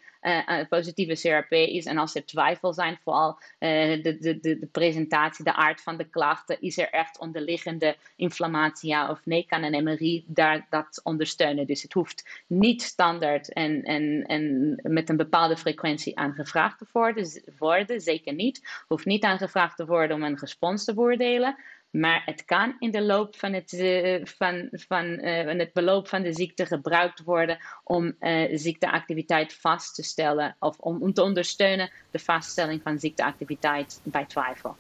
[0.69, 5.55] positieve CRP is en als er twijfel zijn, vooral de, de, de, de presentatie, de
[5.55, 10.25] aard van de klachten, is er echt onderliggende inflammatie ja of nee, kan een MRI
[10.27, 11.67] daar dat ondersteunen.
[11.67, 17.43] Dus het hoeft niet standaard en, en, en met een bepaalde frequentie aangevraagd te worden,
[17.59, 18.85] worden zeker niet.
[18.87, 21.57] Hoeft niet aangevraagd te worden om een respons te beoordelen.
[21.91, 26.23] Maar het kan in de loop van het, uh, van, van, uh, het beloop van
[26.23, 31.91] de ziekte gebruikt worden om uh, ziekteactiviteit vast te stellen of om, om te ondersteunen
[32.11, 34.77] de vaststelling van ziekteactiviteit bij twijfel.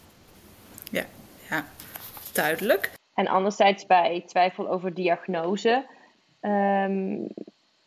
[0.90, 1.04] Ja,
[1.48, 1.66] ja,
[2.32, 2.90] duidelijk.
[3.14, 5.86] En anderzijds bij twijfel over diagnose.
[6.40, 7.28] Um,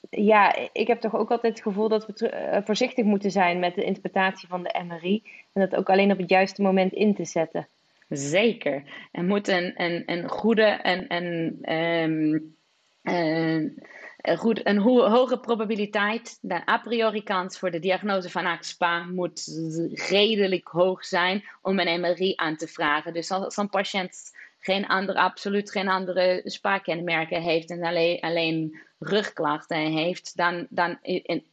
[0.10, 3.84] ja, ik heb toch ook altijd het gevoel dat we voorzichtig moeten zijn met de
[3.84, 5.24] interpretatie van de MRI.
[5.54, 7.68] En dat ook alleen op het juiste moment in te zetten.
[8.10, 8.84] Zeker.
[9.12, 12.56] Er moet een, een, een goede en een, um,
[13.02, 19.04] een, goed, een ho hoge probabiliteit, de a priori kans voor de diagnose van AXPA
[19.04, 19.62] moet
[20.10, 23.14] redelijk hoog zijn om een MRI aan te vragen.
[23.14, 29.92] Dus als een patiënt geen andere, absoluut geen andere SPA-kenmerken heeft en alleen, alleen rugklachten
[29.92, 31.00] heeft, dan, dan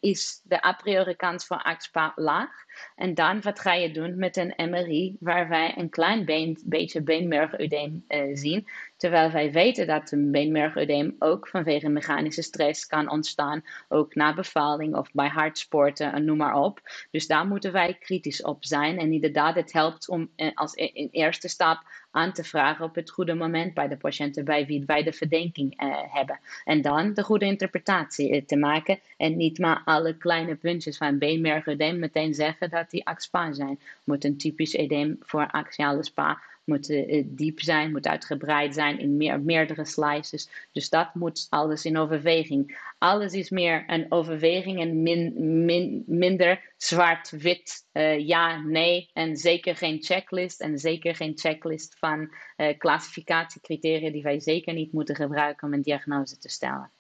[0.00, 2.64] is de a priori kans voor AXPA laag.
[2.96, 7.02] En dan wat ga je doen met een MRI waar wij een klein been, beetje
[7.02, 8.68] beenmergudeem uh, zien.
[8.96, 13.62] Terwijl wij weten dat een beenmergudeem ook vanwege mechanische stress kan ontstaan.
[13.88, 16.80] Ook na bevalling of bij hartsporten en noem maar op.
[17.10, 18.98] Dus daar moeten wij kritisch op zijn.
[18.98, 23.10] En inderdaad, het helpt om uh, als in eerste stap aan te vragen op het
[23.10, 26.38] goede moment bij de patiënten bij wie wij de verdenking uh, hebben.
[26.64, 31.98] En dan de goede interpretatie te maken en niet maar alle kleine puntjes van beenmergudeem
[31.98, 33.78] meteen zeggen dat die axpa zijn.
[34.04, 39.16] Moet een typisch edeem voor axiale spa moet uh, diep zijn, moet uitgebreid zijn in
[39.16, 40.68] meer, meerdere slices.
[40.72, 42.78] Dus dat moet alles in overweging.
[42.98, 45.32] Alles is meer een overweging en min,
[45.64, 49.10] min, minder zwart-wit, uh, ja, nee.
[49.12, 52.34] En zeker geen checklist en zeker geen checklist van
[52.78, 56.90] klassificatiecriteria die wij zeker niet moeten gebruiken om een diagnose te stellen.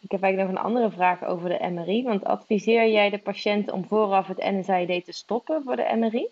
[0.00, 2.02] Ik heb eigenlijk nog een andere vraag over de MRI.
[2.02, 6.28] Want adviseer jij de patiënt om vooraf het NSAID te stoppen voor de MRI?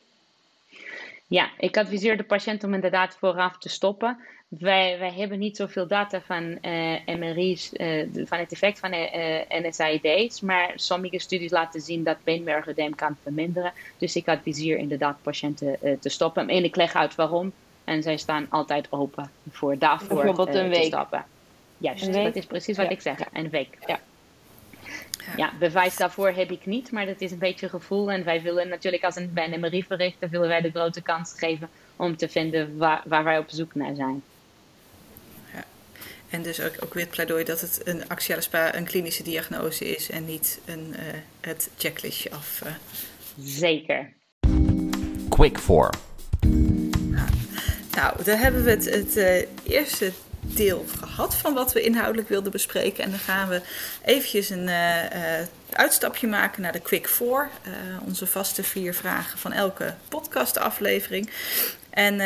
[1.29, 4.19] Ja, ik adviseer de patiënt om inderdaad vooraf te stoppen.
[4.49, 8.79] Wij, wij hebben niet zoveel data van uh, eh, MRI's, uh, eh, van het effect
[8.79, 13.73] van uh, eh, NSAID's, maar sommige studies laten zien dat beenmergedeem kan verminderen.
[13.99, 16.49] Dus ik adviseer inderdaad patiënten te stoppen.
[16.49, 17.53] En ik leg uit waarom.
[17.85, 20.81] En zij staan altijd open voor daarvoor Bijvoorbeeld een week.
[20.81, 21.25] te stoppen.
[21.79, 23.19] Juist, dat is precies wat ik zeg.
[23.33, 23.79] Een week.
[23.87, 24.01] Ja.
[25.37, 28.11] Ja, bewijs daarvoor heb ik niet, maar dat is een beetje gevoel.
[28.11, 31.33] En wij willen natuurlijk als een, bij een MRI verrichten, willen wij de grote kans
[31.37, 34.23] geven om te vinden waar, waar wij op zoek naar zijn.
[35.55, 35.65] Ja.
[36.31, 39.97] En dus ook, ook weer het pleidooi dat het een axiale spa een klinische diagnose
[39.97, 41.01] is en niet een, uh,
[41.41, 42.63] het checklistje af.
[42.65, 42.73] Uh.
[43.39, 44.13] Zeker.
[45.29, 45.91] Quick 4.
[46.41, 47.29] Nou,
[47.95, 50.13] nou, daar hebben we het, het uh, eerste
[50.57, 53.05] deel gehad van wat we inhoudelijk wilden bespreken.
[53.05, 53.61] En dan gaan we
[54.05, 55.05] eventjes een uh,
[55.73, 57.29] uitstapje maken naar de Quick 4.
[57.29, 57.73] Uh,
[58.05, 61.31] onze vaste vier vragen van elke podcastaflevering.
[61.91, 62.21] En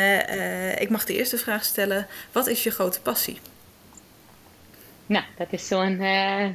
[0.79, 2.07] ik mag de eerste vraag stellen.
[2.31, 3.39] Wat is je grote passie?
[5.05, 6.01] Nou, dat is zo'n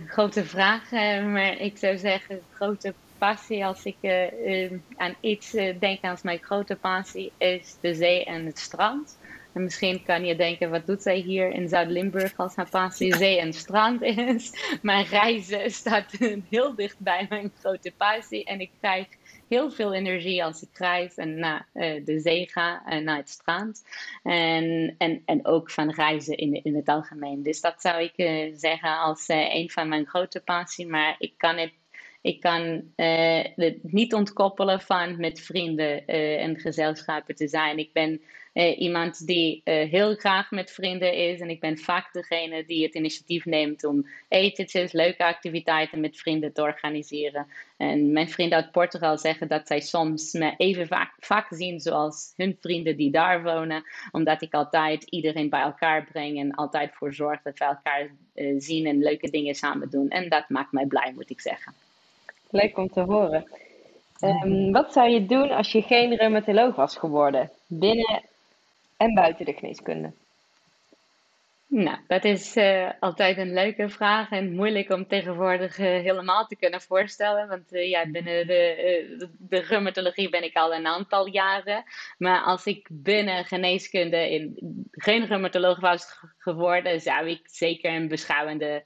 [0.08, 0.90] grote vraag.
[1.32, 3.96] Maar ik zou zeggen, grote passie, als ik
[4.96, 9.17] aan iets denk als mijn grote passie, is de zee en het strand.
[9.58, 13.40] En misschien kan je denken, wat doet zij hier in Zuid-Limburg als haar passie zee
[13.40, 14.52] en strand is?
[14.82, 16.12] Maar reizen staat
[16.50, 18.44] heel dicht bij mijn grote passie.
[18.44, 19.06] En ik krijg
[19.48, 23.28] heel veel energie als ik reis en naar uh, de zee ga en naar het
[23.28, 23.84] strand.
[24.22, 27.42] En, en, en ook van reizen in, in het algemeen.
[27.42, 30.86] Dus dat zou ik uh, zeggen als uh, een van mijn grote passie.
[30.86, 31.72] Maar ik kan het
[32.20, 37.78] ik kan het niet ontkoppelen van met vrienden en gezelschappen te zijn.
[37.78, 38.20] Ik ben
[38.58, 41.40] uh, iemand die uh, heel graag met vrienden is.
[41.40, 46.52] En ik ben vaak degene die het initiatief neemt om etentjes, leuke activiteiten met vrienden
[46.52, 47.46] te organiseren.
[47.76, 52.32] En mijn vrienden uit Portugal zeggen dat zij soms me even vaak, vaak zien zoals
[52.36, 53.82] hun vrienden die daar wonen.
[54.10, 58.54] Omdat ik altijd iedereen bij elkaar breng en altijd voor zorg dat we elkaar uh,
[58.58, 60.08] zien en leuke dingen samen doen.
[60.08, 61.72] En dat maakt mij blij, moet ik zeggen.
[62.50, 63.46] Leuk om te horen.
[64.24, 67.50] Um, wat zou je doen als je geen reumatoloog was geworden?
[67.66, 68.22] Binnen
[68.98, 70.12] en buiten de geneeskunde?
[71.70, 76.56] Nou, dat is uh, altijd een leuke vraag en moeilijk om tegenwoordig uh, helemaal te
[76.56, 77.48] kunnen voorstellen.
[77.48, 81.84] Want uh, ja, binnen de, de rheumatologie ben ik al een aantal jaren.
[82.18, 84.56] Maar als ik binnen geneeskunde in,
[84.92, 88.84] geen rheumatoloog was geworden, zou ik zeker een beschouwende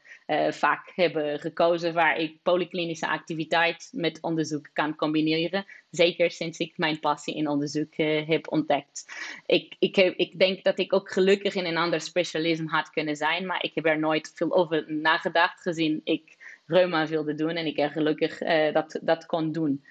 [0.51, 5.65] vak hebben gekozen waar ik polyklinische activiteit met onderzoek kan combineren.
[5.91, 7.97] Zeker sinds ik mijn passie in onderzoek
[8.27, 9.05] heb ontdekt.
[9.47, 13.17] Ik, ik, heb, ik denk dat ik ook gelukkig in een ander specialisme had kunnen
[13.17, 13.47] zijn.
[13.47, 17.79] Maar ik heb er nooit veel over nagedacht, gezien ik reuma wilde doen en ik
[17.79, 19.85] er gelukkig uh, dat, dat kon doen.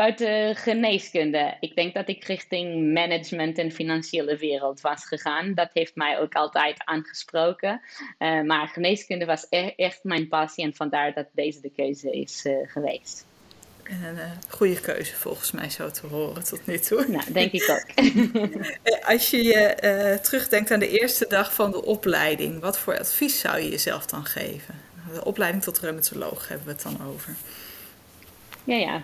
[0.00, 5.54] Buiten geneeskunde, ik denk dat ik richting management en financiële wereld was gegaan.
[5.54, 7.80] Dat heeft mij ook altijd aangesproken.
[8.18, 12.44] Uh, maar geneeskunde was e echt mijn passie en vandaar dat deze de keuze is
[12.44, 13.26] uh, geweest.
[13.82, 17.04] En een uh, goede keuze volgens mij zo te horen tot nu toe.
[17.08, 18.04] Nou, denk ik ook.
[19.12, 23.58] Als je je terugdenkt aan de eerste dag van de opleiding, wat voor advies zou
[23.58, 24.74] je jezelf dan geven?
[25.14, 27.34] De opleiding tot reumatoloog hebben we het dan over.
[28.70, 29.02] Ja, ja.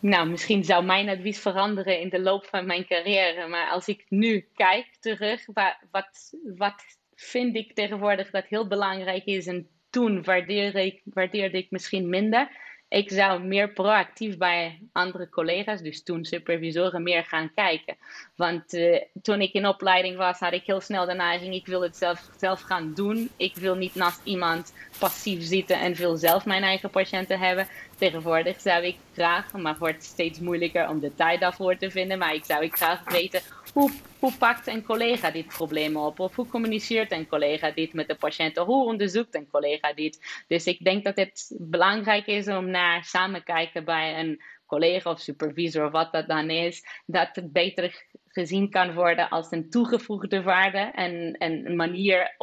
[0.00, 3.48] Nou, misschien zou mijn advies veranderen in de loop van mijn carrière.
[3.48, 5.46] Maar als ik nu kijk terug,
[5.90, 6.84] wat, wat
[7.14, 12.50] vind ik tegenwoordig dat heel belangrijk is en toen waardeerde ik, waardeerde ik misschien minder
[12.88, 17.96] ik zou meer proactief bij andere collega's, dus toen supervisoren, meer gaan kijken.
[18.36, 21.82] Want uh, toen ik in opleiding was, had ik heel snel de neiging, ik wil
[21.82, 23.30] het zelf, zelf gaan doen.
[23.36, 27.68] Ik wil niet naast iemand passief zitten en veel zelf mijn eigen patiënten hebben.
[27.96, 32.18] Tegenwoordig zou ik graag, maar het wordt steeds moeilijker om de tijd daarvoor te vinden,
[32.18, 33.40] maar ik zou ik graag weten
[33.72, 36.20] hoe, pakt een collega dit probleem op?
[36.20, 38.64] Of hoe communiceert een collega dit met de patiënten?
[38.64, 40.44] Hoe onderzoekt een collega dit?
[40.48, 45.20] Dus ik denk dat het belangrijk is om naar samen kijken bij een collega of
[45.20, 50.42] supervisor of wat dat dan is, dat het beter gezien kan worden als een toegevoegde
[50.42, 52.34] waarde en, en een manier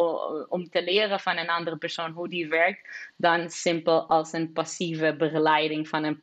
[0.50, 5.16] om te leren van een andere persoon hoe die werkt, dan simpel als een passieve
[5.18, 6.20] begeleiding van een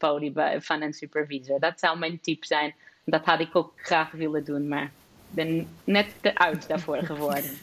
[0.62, 1.61] van een supervisor.
[1.61, 2.75] Dat zou mijn tip zijn.
[3.05, 4.91] Dat had ik ook graag willen doen, maar
[5.31, 7.51] ben net te oud daarvoor geworden.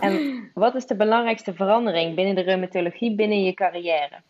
[0.00, 4.20] En wat is de belangrijkste verandering binnen de reumatologie binnen je carrière?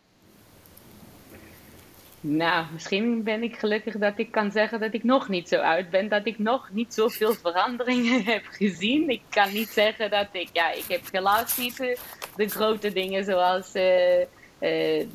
[2.23, 5.89] Nou, misschien ben ik gelukkig dat ik kan zeggen dat ik nog niet zo oud
[5.89, 9.09] ben, dat ik nog niet zoveel veranderingen heb gezien.
[9.09, 11.97] Ik kan niet zeggen dat ik, ja, ik heb helaas niet de,
[12.35, 14.19] de grote dingen zoals uh,
[14.59, 15.05] uh,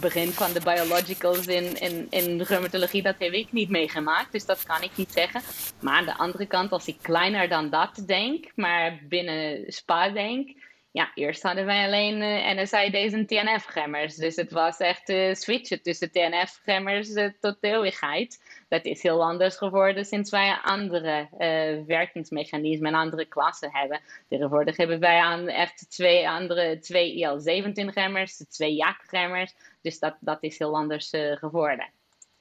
[0.00, 4.32] begin van de biologicals in, in, in rheumatologie, dat heb ik niet meegemaakt.
[4.32, 5.40] Dus dat kan ik niet zeggen.
[5.80, 10.48] Maar aan de andere kant, als ik kleiner dan dat denk, maar binnen SPA denk.
[10.92, 14.14] Ja, eerst hadden wij alleen uh, eh, NSAID's en TNF-gemmers.
[14.16, 18.38] Dus het was echt uh, switchen tussen TNF-gemmers uh, tot eeuwigheid
[18.70, 24.00] dat is heel anders geworden sinds wij andere uh, werkingsmechanismen en andere klassen hebben.
[24.28, 29.54] Tegenwoordig hebben wij aan echt twee andere, twee IL-17-remmers, twee JAK-remmers.
[29.82, 31.90] Dus dat, dat is heel anders uh, geworden.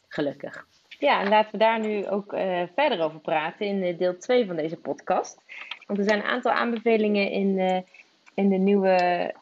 [0.07, 0.65] Gelukkig.
[0.99, 4.55] Ja, en laten we daar nu ook uh, verder over praten in deel 2 van
[4.55, 5.43] deze podcast.
[5.85, 7.83] Want er zijn een aantal aanbevelingen in,
[8.33, 9.33] in, de, nieuwe,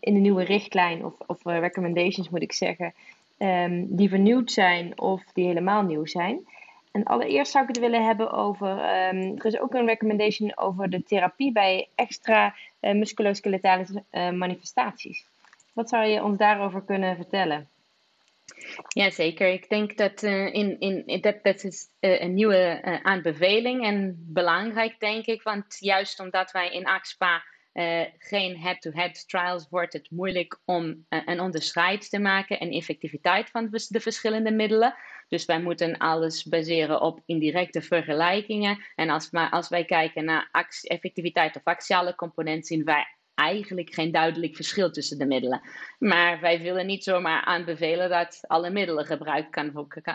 [0.00, 2.94] in de nieuwe richtlijn, of, of recommendations moet ik zeggen,
[3.38, 6.46] um, die vernieuwd zijn of die helemaal nieuw zijn.
[6.92, 8.68] En allereerst zou ik het willen hebben over.
[8.68, 15.26] Um, er is ook een recommendation over de therapie bij extra uh, musculoskeletale uh, manifestaties.
[15.72, 17.68] Wat zou je ons daarover kunnen vertellen?
[18.88, 19.48] Ja, zeker.
[19.48, 25.26] Ik denk dat uh, in, in, dat, dat is een nieuwe aanbeveling en belangrijk, denk
[25.26, 25.42] ik.
[25.42, 27.42] Want juist omdat wij in AXPA
[27.78, 33.50] uh, geen head-to-head trials wordt het moeilijk om uh, een onderscheid te maken en effectiviteit
[33.50, 34.94] van de verschillende middelen.
[35.28, 38.84] Dus wij moeten alles baseren op indirecte vergelijkingen.
[38.94, 40.48] En als, maar als wij kijken naar
[40.82, 43.06] effectiviteit of axiale componenten, zien wij
[43.38, 45.60] eigenlijk geen duidelijk verschil tussen de middelen.
[45.98, 49.50] Maar wij willen niet zomaar aanbevelen dat alle middelen gebruikt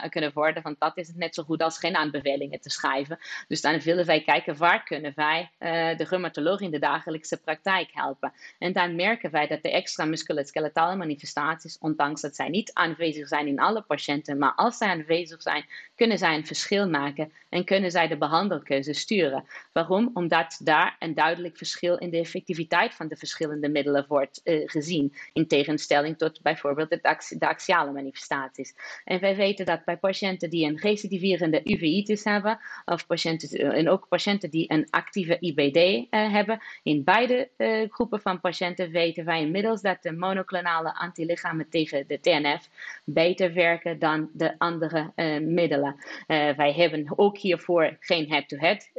[0.10, 3.20] kunnen worden, want dat is net zo goed als geen aanbevelingen te schrijven.
[3.48, 7.90] Dus dan willen wij kijken waar kunnen wij uh, de rheumatoloog in de dagelijkse praktijk
[7.94, 8.34] helpen.
[8.60, 13.48] En dan merken wij dat de extra musculoskeletale manifestaties, ondanks dat zij niet aanwezig zijn
[13.48, 15.66] in alle patiënten, maar als zij aanwezig zijn,
[15.96, 19.46] kunnen zij een verschil maken en kunnen zij de behandelkeuze sturen.
[19.72, 20.12] Waarom?
[20.14, 25.48] Omdat daar een duidelijk verschil in de effectiviteit van verschillende middelen wordt uh, gezien, in
[25.48, 28.74] tegenstelling tot bijvoorbeeld de, axiale manifestaties.
[29.06, 33.90] En wij weten dat bij patiënten die een recidiverende uveitis hebben, of patiënten, eh, en
[33.90, 35.78] ook patiënten die een actieve IBD
[36.10, 37.50] eh, hebben, in beide
[37.90, 42.70] groepen van patiënten weten wij inmiddels dat de monoclonale antilichamen tegen de TNF
[43.04, 45.12] beter werken dan de andere
[45.42, 45.96] middelen.
[46.28, 48.90] wij hebben ook hiervoor geen head-to-head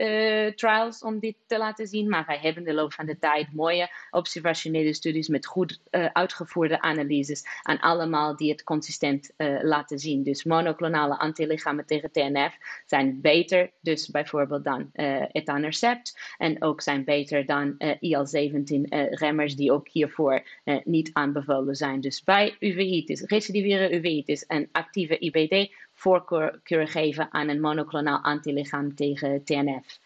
[0.56, 3.90] trials om dit te laten zien, maar wij hebben de loop van de tijd mooie
[4.11, 10.22] observationele studies met goed uh, uitgevoerde analyses en allemaal die het consistent uh, laten zien.
[10.22, 17.05] Dus monoclonale antilichamen tegen TNF zijn beter, dus bijvoorbeeld dan uh, etanercept en ook zijn
[17.05, 18.80] beter dan IL-17
[19.11, 20.46] remmers die ook hiervoor
[20.84, 22.00] niet aanbevolen zijn.
[22.00, 29.44] Dus bij uveitis, recidivere uveitis en actieve IBD voorkeur geven aan een monoclonaal antilichaam tegen
[29.44, 29.98] TNF.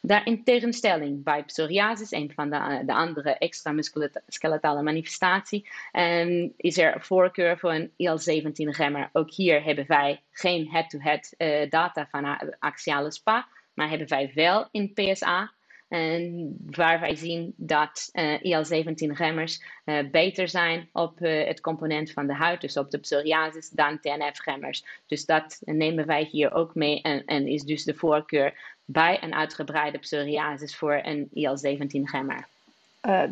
[0.00, 6.52] Daar in tegenstelling bij psoriasis, een van de, eh, de andere extra musculoskeletale manifestatie, um,
[6.56, 9.08] is er voorkeur voor een IL-17-remmer.
[9.12, 14.32] Ook hier hebben wij geen head-to-head -head, uh, data van axiale SPA, maar hebben wij
[14.34, 15.52] wel in PSA
[15.92, 22.26] en waar wij zien dat uh, IL-17-remmers uh, beter zijn op uh, het component van
[22.26, 24.84] de huid, dus op de psoriasis, dan TNF-remmers.
[25.06, 29.34] Dus dat nemen wij hier ook mee en, en is dus de voorkeur bij een
[29.34, 32.46] uitgebreide psoriasis voor een IL-17-remmer.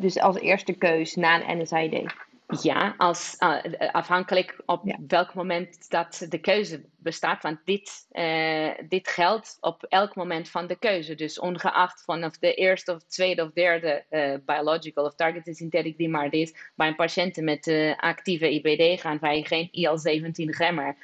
[0.00, 2.12] dus als eerste keus na een NSAID?
[2.59, 7.42] Ja, als, uh, afhankelijk op welk moment dat de keuze bestaat.
[7.42, 11.14] Want dit, uh, dit geldt op elk moment van de keuze.
[11.14, 16.32] Dus ongeacht vanaf de eerste of tweede of derde uh, biological of targeted synthetic DMARD
[16.32, 16.55] is.
[16.74, 20.96] Bij een patiënt met actieve IBD gaan wij geen IL-17 remmer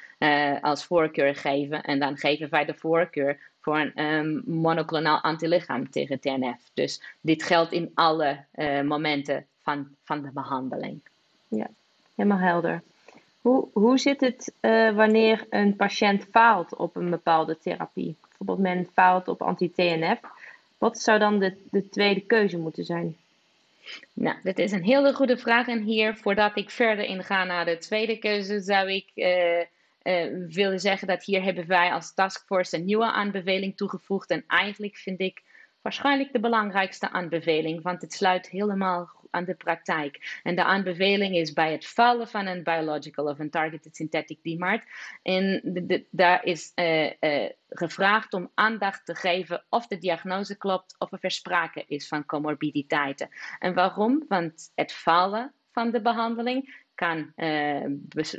[0.61, 1.81] als voorkeur geven.
[1.81, 6.69] En dan geven wij de voorkeur voor een um, monoclonaal antilichaam tegen TNF.
[6.73, 8.45] Dus dit geldt in alle
[8.83, 11.01] momenten van, van de behandeling.
[11.47, 11.67] Ja,
[12.15, 12.83] helemaal helder.
[13.41, 18.15] Hoe, hoe zit het uh, wanneer een patiënt faalt op een bepaalde therapie?
[18.21, 20.19] Bijvoorbeeld men faalt op anti-TNF.
[20.77, 23.15] Wat zou dan de, de tweede keuze moeten zijn?
[24.13, 25.67] Nou, dat is een hele goede vraag.
[25.67, 29.63] En hier, voordat ik verder inga naar de tweede keuze, zou ik uh,
[30.49, 34.29] willen zeggen dat hier hebben wij als taskforce een nieuwe aanbeveling toegevoegd.
[34.29, 35.41] En eigenlijk vind ik
[35.81, 40.39] waarschijnlijk de belangrijkste aanbeveling, want het sluit helemaal aan de praktijk.
[40.43, 44.83] En de aanbeveling is bij het vallen van een biological of een targeted synthetic DMARD.
[45.23, 45.61] En
[46.09, 51.31] daar is uh, uh, gevraagd om aandacht te geven of de diagnose klopt of er
[51.31, 53.29] sprake is van comorbiditeiten.
[53.59, 54.25] En waarom?
[54.27, 57.85] Want het vallen van de behandeling kan uh,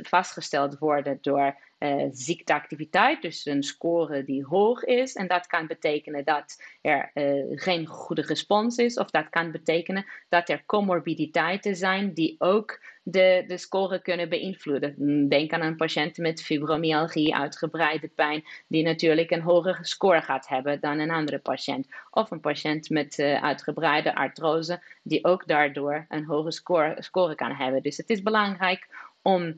[0.01, 5.13] vastgesteld worden door uh, ziekteactiviteit, dus een score die hoog is.
[5.13, 10.05] En dat kan betekenen dat er uh, geen goede respons is, of dat kan betekenen
[10.29, 15.27] dat er comorbiditeiten zijn die ook de, de score kunnen beïnvloeden.
[15.29, 20.79] Denk aan een patiënt met fibromyalgie, uitgebreide pijn, die natuurlijk een hogere score gaat hebben
[20.79, 21.87] dan een andere patiënt.
[22.11, 27.51] Of een patiënt met uh, uitgebreide artrose, die ook daardoor een hoge score, score kan
[27.51, 27.81] hebben.
[27.81, 28.87] Dus het is belangrijk
[29.21, 29.55] om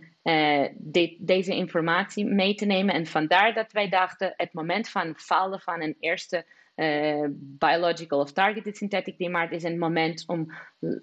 [0.73, 2.93] de, deze informatie mee te nemen.
[2.93, 6.45] En vandaar dat wij dachten, het moment van vallen van een eerste
[6.75, 10.51] uh, biological of targeted synthetic DMARD is een moment om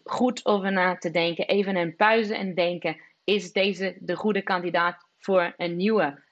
[0.05, 5.07] goed over na te denken, even een pauze en denken, is deze de goede kandidaat
[5.19, 6.23] voor een nieuwe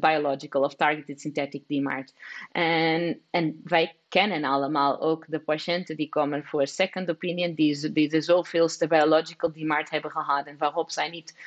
[0.00, 2.14] biological of targeted synthetic DMARD.
[2.52, 8.08] En, en wij kennen allemaal ook de patiënten die komen voor second opinion, die, die
[8.08, 11.38] de zoveelste biological DMARD hebben gehad en waarop zij niet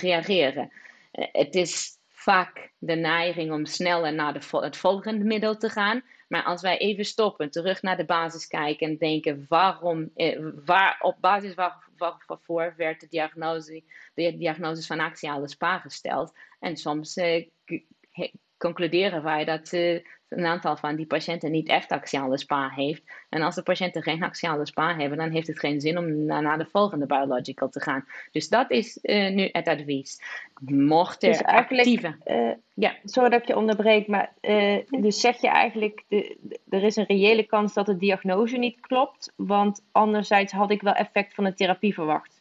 [0.00, 0.70] reageren.
[1.12, 6.02] het is vaak de neiging om sneller naar de, het volgende middel te gaan.
[6.26, 10.98] Maar als wij even stoppen, terug naar de basis kijken en denken waarom, eh, waar,
[11.00, 11.88] op basis waar,
[12.26, 13.82] waarvoor werd de diagnose,
[14.14, 16.32] de diagnose van axiale spa gesteld.
[16.60, 17.46] En soms eh,
[18.58, 23.02] concluderen wij dat eh, een aantal van die patiënten niet echt axiale spa heeft.
[23.28, 26.58] En als de patiënten geen axiale spa hebben, dan heeft het geen zin om naar,
[26.58, 28.04] de volgende biological te gaan.
[28.30, 30.22] Dus dat is uh, nu het advies.
[30.60, 32.16] Mocht er dus actieve...
[32.26, 32.94] Uh, ja.
[33.04, 36.36] Sorry dat ik je onderbreek, maar uh, dus zeg je eigenlijk, de,
[36.68, 40.92] er is een reële kans dat de diagnose niet klopt, want anderzijds had ik wel
[40.92, 42.40] effect van de therapie verwacht.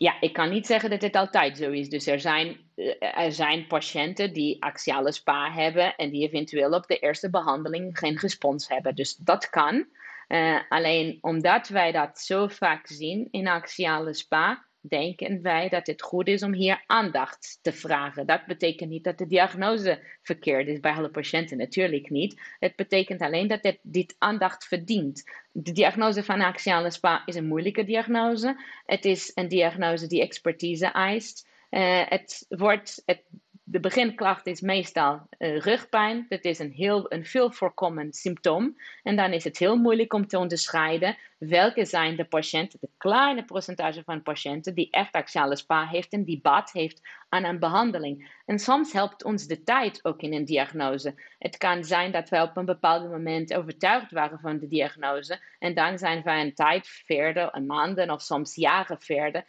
[0.00, 1.88] Ja, ik kan niet zeggen dat dit altijd zo is.
[1.88, 6.86] Dus er zijn, eh, er zijn patiënten die axiale spa hebben en die eventueel op
[6.86, 8.94] de eerste behandeling geen respons hebben.
[8.94, 9.86] Dus dat kan.
[10.28, 16.02] Uh, alleen omdat wij dat zo vaak zien in axiale spa, denken wij dat het
[16.02, 18.26] goed is om hier aandacht te vragen.
[18.26, 22.40] Dat betekent niet dat de diagnose verkeerd is bij alle patiënten, natuurlijk niet.
[22.58, 25.30] Het betekent alleen dat het dit aandacht verdient.
[25.52, 28.62] De diagnose van axiale spa is een moeilijke diagnose.
[28.84, 31.48] Het is een diagnose die expertise eist.
[31.70, 33.22] Uh, het, wordt, het
[33.70, 36.26] de beginklacht is meestal uh, rugpijn.
[36.28, 38.76] Dat is een, heel, een veel voorkomend symptoom.
[39.02, 43.44] En dan is het heel moeilijk om te onderscheiden welke zijn de patiënten, de kleine
[43.44, 48.40] percentage van patiënten die echt axiale spa heeft en die bad heeft aan een behandeling.
[48.46, 51.14] En soms helpt ons de tijd ook in een diagnose.
[51.38, 55.74] Het kan zijn dat wij op een bepaald moment overtuigd waren van de diagnose en
[55.74, 59.44] dan zijn wij een tijd verder, een maanden of soms jaren verder,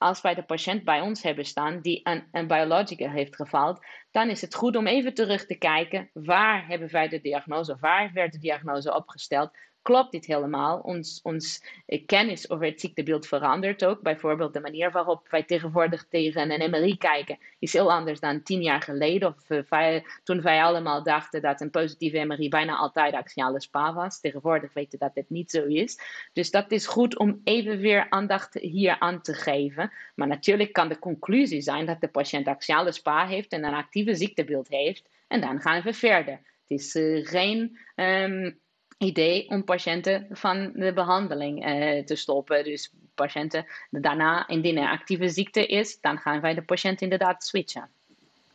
[0.00, 4.28] als wij de patiënt bij ons hebben staan die een, een biologica heeft gefaald, dan
[4.28, 8.32] is het goed om even terug te kijken waar hebben wij de diagnose, waar werd
[8.32, 9.50] de diagnose opgesteld,
[9.82, 10.78] klopt dit helemaal.
[10.78, 14.00] Ons, ons eh, kennis over het ziektebeeld verandert ook.
[14.00, 18.62] Bijvoorbeeld de manier waarop wij tegenwoordig tegen een MRI kijken is heel anders dan tien
[18.62, 19.28] jaar geleden.
[19.28, 24.20] Of wij, toen wij allemaal dachten dat een positieve MRI bijna altijd axiale spa was.
[24.20, 25.98] Tegenwoordig weten dat het niet zo is.
[26.32, 29.92] Dus dat is goed om even weer aandacht hier aan te geven.
[30.14, 34.14] Maar natuurlijk kan de conclusie zijn dat de patiënt axiale spa heeft en een actieve
[34.14, 35.08] ziektebeeld heeft.
[35.28, 36.34] En dan gaan we verder.
[36.34, 37.78] Het is uh, geen...
[37.96, 38.58] Um,
[39.00, 42.64] idee om patiënten van de behandeling uh, te stoppen.
[42.64, 47.88] Dus patiënten daarna, indien er actieve ziekte is, dan gaan wij de patiënt inderdaad switchen.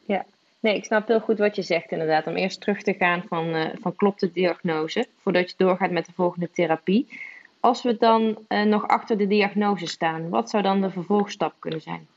[0.05, 0.25] Ja,
[0.59, 2.27] nee, ik snap heel goed wat je zegt inderdaad.
[2.27, 6.05] Om eerst terug te gaan van, uh, van klopt de diagnose, voordat je doorgaat met
[6.05, 7.07] de volgende therapie.
[7.59, 11.81] Als we dan uh, nog achter de diagnose staan, wat zou dan de vervolgstap kunnen
[11.81, 12.07] zijn?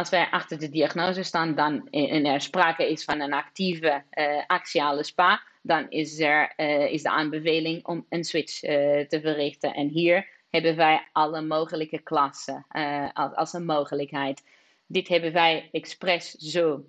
[0.00, 4.04] Als wij achter de diagnose staan dan, en er sprake is van een actieve
[4.46, 8.70] axiale spa, dan is, er, uh, is de aanbeveling om een switch uh,
[9.06, 9.74] te verrichten.
[9.74, 12.66] En hier hebben wij alle mogelijke klassen
[13.12, 14.42] als, als, een mogelijkheid.
[14.86, 16.84] Dit hebben wij expres zo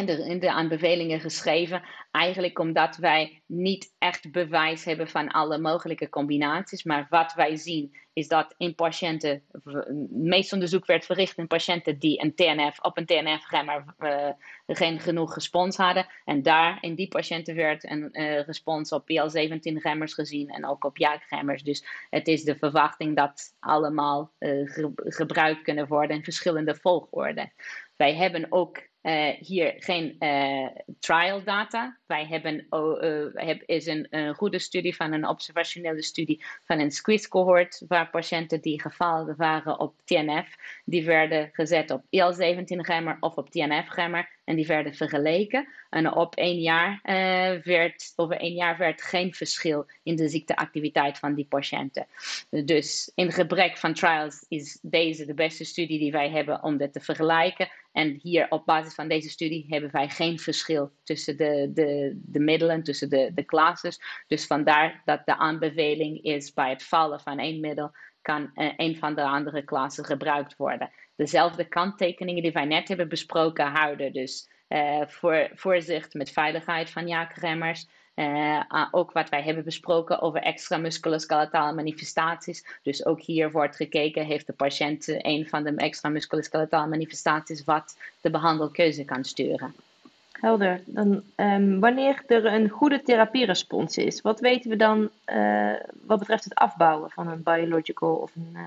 [0.00, 1.82] in de, in de aanbevelingen geschreven.
[2.10, 6.84] Eigenlijk omdat wij niet echt bewijs hebben van alle mogelijke combinaties.
[6.84, 11.98] Maar wat wij zien is dat in patiënten, het meeste onderzoek werd verricht in patiënten
[11.98, 14.28] die een TNF, op een TNF-remmer uh,
[14.66, 16.06] geen genoeg respons hadden.
[16.24, 20.98] En daar in die patiënten werd een uh, respons op PL17-remmers gezien en ook op
[20.98, 21.62] JAK-remmers.
[21.62, 27.50] Dus het is de verwachting dat allemaal uh, ge gebruikt kunnen worden in verschillende volgorde.
[27.96, 30.66] Wij hebben ook uh, hier geen uh,
[30.98, 31.98] trial data.
[32.06, 36.90] Wij hebben uh, heb, is een, een, goede studie van een observationele studie van een
[36.90, 43.36] squeeze cohort, waar patiënten die gevallen waren op TNF, die werden gezet op IL-17-remmer of
[43.36, 45.68] op TNF-remmer en die werden vergeleken.
[45.90, 47.00] En op één jaar,
[47.64, 52.06] werd, over één jaar werd geen verschil in de ziekteactiviteit van die patiënten.
[52.50, 56.92] Dus in gebrek van trials is deze de beste studie die wij hebben om dit
[56.92, 57.68] te vergelijken.
[57.92, 62.40] En hier op basis van deze studie hebben wij geen verschil tussen de, de, de
[62.40, 64.00] middelen, tussen de, de classes.
[64.26, 67.90] Dus vandaar dat de aanbeveling is bij het vallen van één middel
[68.22, 70.90] kan uh, een van de andere klassen gebruikt worden.
[71.16, 74.12] Dezelfde kanttekeningen die wij net hebben besproken houden.
[74.12, 77.88] Dus uh, voor, voorzicht met veiligheid van jaakremmers.
[78.14, 82.64] Uh, ook wat wij hebben besproken over extra musculoskeletale manifestaties.
[82.82, 87.96] Dus ook hier wordt gekeken, heeft de patiënt een van de extra musculoskeletale manifestaties wat
[88.20, 89.74] de behandelkeuze kan sturen.
[90.40, 90.82] Helder.
[90.86, 95.72] Dan, um, wanneer er een goede therapierespons is, wat weten we dan uh,
[96.06, 98.60] wat betreft het afbouwen van een biological of een uh,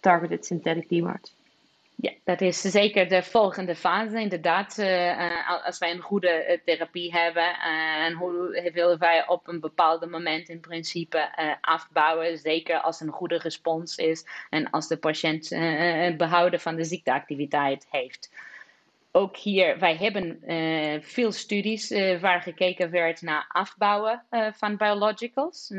[0.00, 1.32] targeted synthetic DMARD?
[2.00, 4.20] Ja, dat is zeker de volgende fase.
[4.20, 7.58] Inderdaad, uh, als wij een goede uh, therapie hebben
[7.94, 11.28] en hoe willen wij op een bepaald moment in principe
[11.60, 15.48] afbouwen, zeker als een goede respons is en als de patiënt
[16.16, 18.32] behouden van de ziekteactiviteit heeft.
[19.12, 20.42] Ook hier, wij hebben
[21.02, 21.90] veel studies
[22.20, 25.70] waar gekeken werd naar afbouwen van biologicals.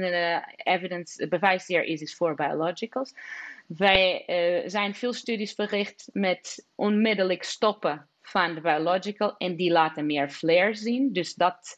[0.55, 3.13] evidence, bewijs hier is, is voor biologicals.
[3.77, 10.05] Wij uh, zijn veel studies verricht met onmiddellijk stoppen van de biological en die laten
[10.05, 11.13] meer flare zien.
[11.13, 11.77] Dus dat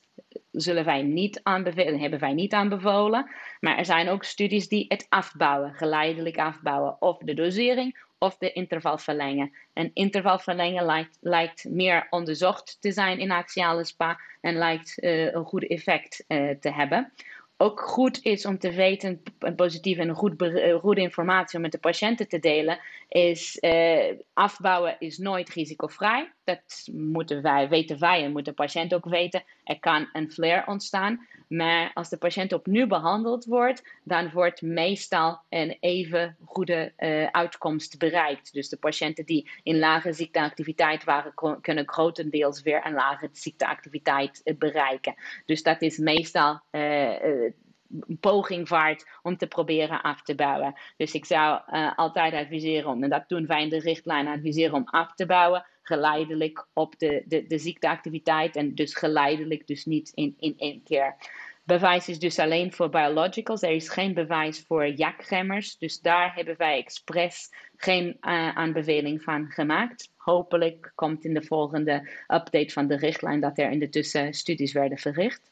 [0.51, 3.29] zullen wij niet aanbevelen, hebben wij niet aanbevolen.
[3.59, 8.51] Maar er zijn ook studies die het afbouwen, geleidelijk afbouwen, of de dosering of de
[8.51, 9.51] interval verlengen.
[9.73, 15.33] En interval verlengen lijkt, lijkt meer onderzocht te zijn in axiale spa en lijkt uh,
[15.33, 17.13] een goed effect uh, te hebben
[17.62, 19.22] ook goed is om te weten,
[19.55, 24.95] positief en goed, eh, goede informatie om met de patiënten te delen, is uh, afbouwen
[24.99, 26.32] is nooit risicovrij.
[26.51, 29.43] Dat moeten wij, weten wij en moet de patiënt ook weten.
[29.63, 31.27] Er kan een flare ontstaan.
[31.47, 37.97] Maar als de patiënt opnieuw behandeld wordt, dan wordt meestal een even goede uh, uitkomst
[37.97, 38.53] bereikt.
[38.53, 44.57] Dus de patiënten die in lage ziekteactiviteit waren, kunnen grotendeels weer een lage ziekteactiviteit uh,
[44.57, 45.15] bereiken.
[45.45, 47.51] Dus dat is meestal uh,
[48.07, 50.79] een poging waard om te proberen af te bouwen.
[50.97, 54.75] Dus ik zou uh, altijd adviseren om, en dat doen wij in de richtlijn, adviseren
[54.75, 60.11] om af te bouwen, geleidelijk op de, de, de ziekteactiviteit en dus geleidelijk, dus niet
[60.13, 61.15] in, in één keer.
[61.63, 63.61] Bewijs is dus alleen voor biologicals.
[63.61, 65.77] Er is geen bewijs voor jakremmers.
[65.77, 70.09] Dus daar hebben wij expres geen uh, aanbeveling van gemaakt.
[70.17, 74.73] Hopelijk komt in de volgende update van de richtlijn dat er in de tussen studies
[74.73, 75.50] werden verricht.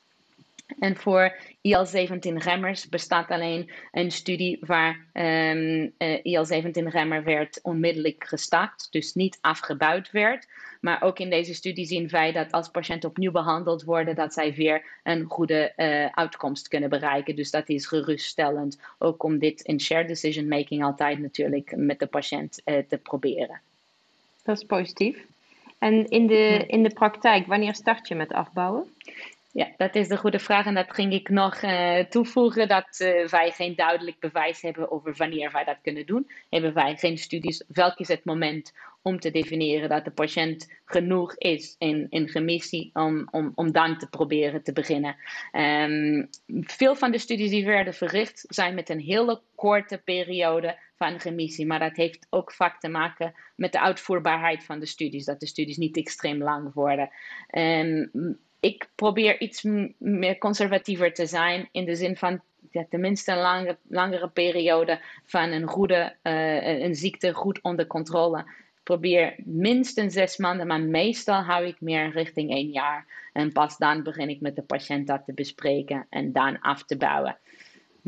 [0.80, 8.24] En voor IL-17-remmers bestaat alleen een studie waar um, ehm, uh, eh, IL-17-remmer werd onmiddellijk
[8.28, 10.47] gestart, dus niet afgebouwd werd.
[10.82, 14.53] Maar ook in deze studie zien wij dat als patiënten opnieuw behandeld worden, dat zij
[14.53, 17.36] weer een goede uh, uitkomst kunnen bereiken.
[17.36, 22.07] Dus dat is geruststellend, ook om dit in shared decision making altijd natuurlijk met de
[22.07, 23.61] patiënt uh, te proberen.
[24.43, 25.26] Dat is positief.
[25.78, 28.93] En in de, in de praktijk, wanneer start je met afbouwen?
[29.51, 30.65] Ja, dat is de goede vraag.
[30.65, 35.13] En dat ging ik nog uh, toevoegen: dat uh, wij geen duidelijk bewijs hebben over
[35.17, 36.29] wanneer wij dat kunnen doen.
[36.49, 37.63] Hebben wij geen studies.
[37.67, 42.89] Welk is het moment om te definiëren dat de patiënt genoeg is in, in remissie
[42.93, 45.15] om, om, om dan te proberen te beginnen?
[45.51, 46.29] Um,
[46.61, 51.65] veel van de studies die werden verricht zijn met een hele korte periode van remissie.
[51.65, 55.25] Maar dat heeft ook vaak te maken met de uitvoerbaarheid van de studies.
[55.25, 57.09] Dat de studies niet extreem lang worden.
[57.57, 58.11] Um,
[58.60, 59.64] ik probeer iets
[59.97, 62.41] meer conservatiever te zijn in de zin van
[62.89, 68.39] tenminste een lange, langere periode van een goede uh, een ziekte goed onder controle.
[68.39, 73.05] Ik probeer minstens zes maanden, maar meestal hou ik meer richting één jaar.
[73.34, 76.97] En pas dan begin ik met de patiënt dat te bespreken en dan af te
[76.97, 77.38] bouwen.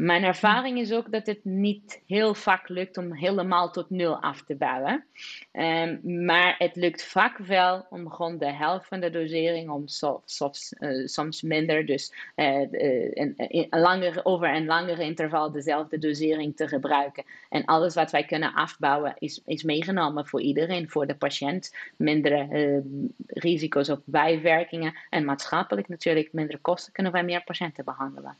[0.01, 4.43] Mijn ervaring is ook dat het niet heel vaak lukt om helemaal tot nul af
[4.43, 5.05] te bouwen.
[5.53, 9.87] Um, maar het lukt vaak wel om gewoon de helft van de dosering, om
[10.25, 12.67] soms, uh, soms minder, dus uh,
[13.11, 17.23] een, langer, over een langere interval dezelfde dosering te gebruiken.
[17.49, 21.75] En alles wat wij kunnen afbouwen is, is meegenomen voor iedereen, voor de patiënt.
[21.97, 22.79] Mindere uh,
[23.27, 28.37] risico's op bijwerkingen en maatschappelijk natuurlijk minder kosten kunnen wij meer patiënten behandelen.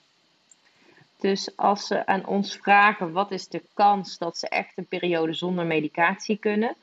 [1.21, 5.33] Dus als ze aan ons vragen wat is de kans dat ze echt een periode
[5.33, 6.75] zonder medicatie kunnen,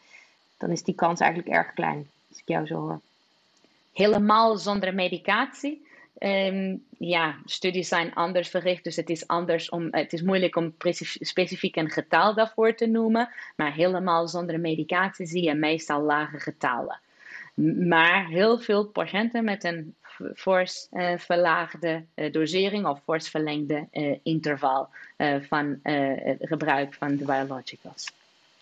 [0.58, 3.00] dan is die kans eigenlijk erg klein, als ik jou zo hoor.
[3.92, 5.86] Helemaal zonder medicatie?
[6.18, 10.74] Um, ja, studies zijn anders verricht, dus het is, anders om, het is moeilijk om
[11.20, 13.28] specifiek een getal daarvoor te noemen.
[13.56, 17.00] Maar helemaal zonder medicatie zie je meestal lage getallen.
[17.88, 19.94] Maar heel veel patiënten met een
[20.34, 24.88] fors uh, verlaagde uh, dosering of fors verlengde uh, interval
[25.48, 28.12] van het gebruik van de biologicals.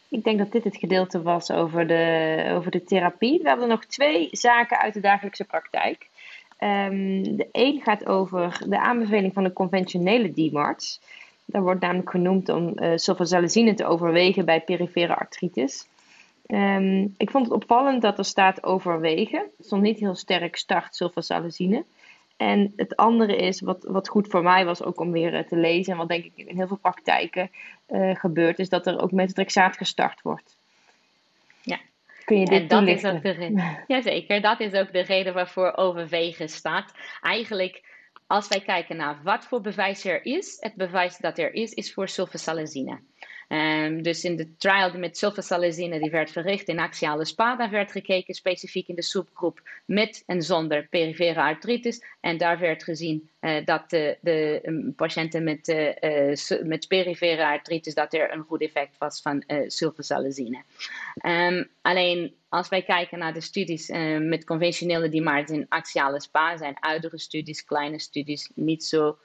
[0.08, 3.42] Ik denk dat dit het gedeelte was over de, over de therapie.
[3.42, 6.08] We hebben nog twee zaken uit de dagelijkse praktijk.
[6.60, 11.00] Um, de een gaat over de aanbeveling van de conventionele DMARDs.
[11.44, 12.94] Daar wordt namelijk genoemd om uh,
[13.74, 15.86] te overwegen bij perifere artritis.
[16.46, 19.38] Um, ik vond het opvallend dat er staat overwegen.
[19.38, 21.84] Er stond niet heel sterk start sulfasalazine.
[22.36, 25.56] En het andere is, wat, wat goed voor mij was ook om weer uh, te
[25.56, 27.50] lezen, en wat denk ik in heel veel praktijken
[27.88, 30.56] uh, gebeurt, is dat er ook met Drexaat gestart wordt.
[31.62, 31.78] Ja.
[32.24, 33.78] Kun je dit en dat is ook de reden.
[33.86, 36.92] Jazeker, dat is ook de reden waarvoor overwegen staat.
[37.20, 37.82] Eigenlijk,
[38.26, 41.92] als wij kijken naar wat voor bewijs er is, het bewijs dat er is, is
[41.92, 42.98] voor sulfasalazine.
[43.48, 47.92] Um, dus in de trial met sulfasalazine die werd verricht in axiale spa, daar werd
[47.92, 52.04] gekeken specifiek in de subgroep met en zonder perifere artritis.
[52.20, 57.94] En daar werd gezien uh, dat de, de um, patiënten met, uh, met perifere artritis,
[57.94, 60.62] dat er een goed effect was van sulfasalazine.
[61.26, 63.88] Um, alleen als wij kijken naar de studies
[64.18, 69.18] met conventionele DMARDs in axiale spa, zijn oudere studies, kleine studies, niet zo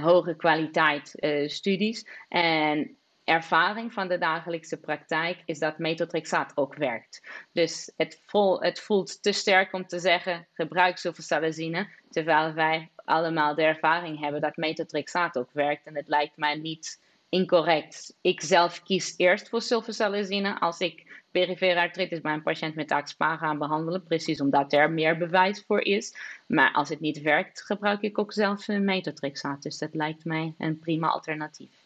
[0.00, 1.14] hoge kwaliteit
[1.46, 2.06] studies.
[2.28, 2.96] En
[3.26, 7.22] ervaring van de dagelijkse praktijk is dat metotrexaat ook werkt.
[7.52, 13.54] Dus het, vol, het voelt te sterk om te zeggen gebruik sulfasalazine, terwijl wij allemaal
[13.54, 15.86] de ervaring hebben dat metotrexaat ook werkt.
[15.86, 18.16] En het lijkt mij niet incorrect.
[18.20, 23.36] Ik zelf kies eerst voor sulfasalazine als ik perifere artritis bij een patiënt met AXPA
[23.36, 26.16] ga behandelen, precies omdat er meer bewijs voor is.
[26.46, 29.62] Maar als het niet werkt, gebruik ik ook zelf metotrexaat.
[29.62, 31.85] Dus dat lijkt mij een prima alternatief.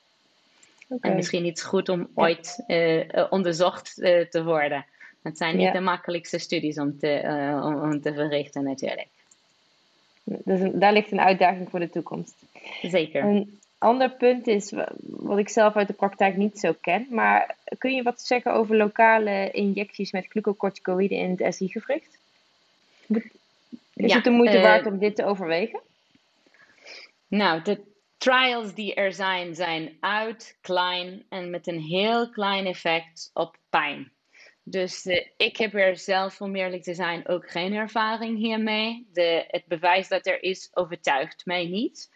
[1.01, 4.85] En misschien iets goed om ooit uh, onderzocht uh, te worden.
[5.23, 5.73] Het zijn niet ja.
[5.73, 7.21] de makkelijkste studies om te,
[7.65, 9.09] om, om, te verrichten natuurlijk.
[10.25, 12.35] Dus daar ligt een uitdaging voor de toekomst.
[12.83, 13.25] Zeker.
[13.25, 14.73] Een ander punt is,
[15.03, 18.77] wat ik zelf uit de praktijk niet zo ken, maar kun je wat zeggen over
[18.77, 22.19] lokale injecties met glucocorticoïden in het SI-gewricht?
[23.07, 23.23] Is
[23.95, 25.81] ja, het de moeite waard om dit te overwegen?
[27.29, 27.81] Nou, de
[28.21, 34.13] trials die er zijn, zijn uit, klein en met een heel klein effect op pijn.
[34.63, 39.09] Dus uh, ik heb er zelf, om eerlijk te zijn, ook geen ervaring hiermee.
[39.13, 42.11] De, het bewijs dat er is, overtuigt mij niet.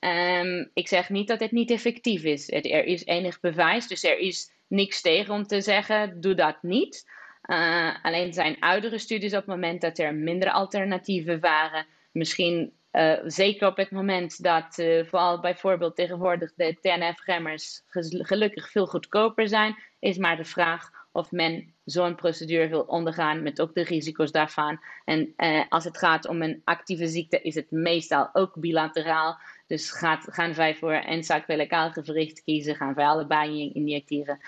[0.00, 2.50] Um, ik zeg niet dat het niet effectief is.
[2.50, 7.10] Er is enig bewijs, dus er is niks tegen om te zeggen: doe dat niet.
[7.42, 13.18] Uh, alleen zijn oudere studies op het moment dat er minder alternatieven waren, misschien uh,
[13.24, 17.82] zeker op het moment dat uh, vooral bijvoorbeeld tegenwoordig de TNF-remmers
[18.12, 23.60] gelukkig veel goedkoper zijn, is maar de vraag of men zo'n procedure wil ondergaan met
[23.60, 24.80] ook de risico's daarvan.
[25.04, 29.38] En uh, als het gaat om een actieve ziekte is het meestal ook bilateraal.
[29.66, 34.40] Dus gaat, gaan wij voor een sacroiliacaal gewricht kiezen, gaan wij allebei injecteren.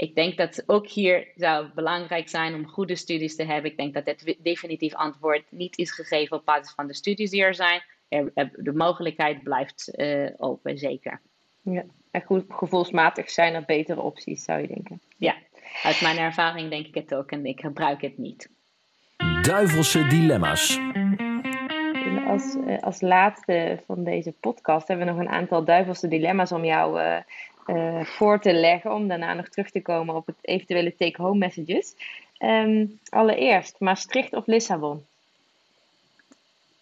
[0.00, 3.70] Ik denk dat ook hier zou belangrijk zijn om goede studies te hebben.
[3.70, 7.42] Ik denk dat het definitief antwoord niet is gegeven op basis van de studies die
[7.42, 7.82] er zijn.
[8.08, 11.20] Er, de mogelijkheid blijft uh, open, zeker.
[11.62, 15.00] Ja, en goed, gevoelsmatig zijn er betere opties, zou je denken.
[15.16, 15.36] Ja,
[15.82, 18.48] uit mijn ervaring denk ik het ook en ik gebruik het niet.
[19.42, 20.78] Duivelse dilemma's.
[22.26, 26.64] Als, eh, als laatste van deze podcast hebben we nog een aantal duivelse dilemma's om
[26.64, 27.16] jou uh,
[27.66, 28.92] uh, voor te leggen.
[28.92, 31.94] Om daarna nog terug te komen op het eventuele take-home messages.
[32.38, 35.04] Um, allereerst, Maastricht of Lissabon?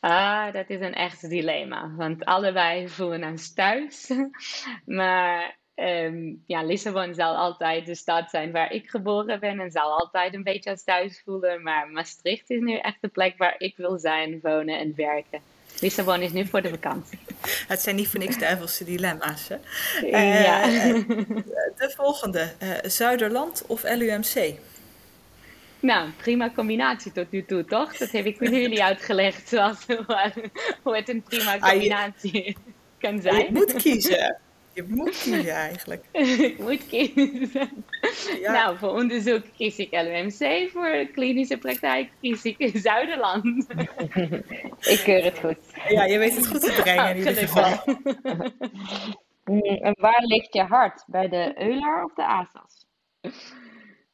[0.01, 1.91] Ah, dat is een echt dilemma.
[1.97, 4.13] Want allebei voelen ons thuis.
[4.85, 9.61] maar um, ja, Lissabon zal altijd de stad zijn waar ik geboren ben.
[9.61, 11.63] En zal altijd een beetje als thuis voelen.
[11.63, 15.41] Maar Maastricht is nu echt de plek waar ik wil zijn, wonen en werken.
[15.81, 17.19] Lissabon is nu voor de vakantie.
[17.69, 19.49] Het zijn niet voor niks duivelse dilemma's.
[19.49, 19.57] Hè?
[20.07, 20.69] Ja.
[20.69, 20.95] Uh,
[21.79, 22.53] de volgende.
[22.63, 24.55] Uh, Zuiderland of LUMC?
[25.81, 27.97] Nou, prima combinatie tot nu toe, toch?
[27.97, 29.87] Dat heb ik jullie uitgelegd, zoals,
[30.83, 32.55] hoe het een prima combinatie ah, je,
[32.99, 33.45] kan zijn.
[33.45, 34.37] Je moet kiezen.
[34.79, 36.05] Je moet kiezen eigenlijk.
[36.51, 37.85] ik moet kiezen.
[38.41, 38.53] Ja.
[38.53, 43.67] Nou, voor onderzoek kies ik LUMC, voor klinische praktijk kies ik Zuiderland.
[44.95, 45.57] ik keur het goed.
[45.89, 47.97] Ja, je weet het goed te brengen in ieder geval.
[49.83, 51.05] en waar ligt je hart?
[51.07, 52.87] Bij de Euler of de ASAS?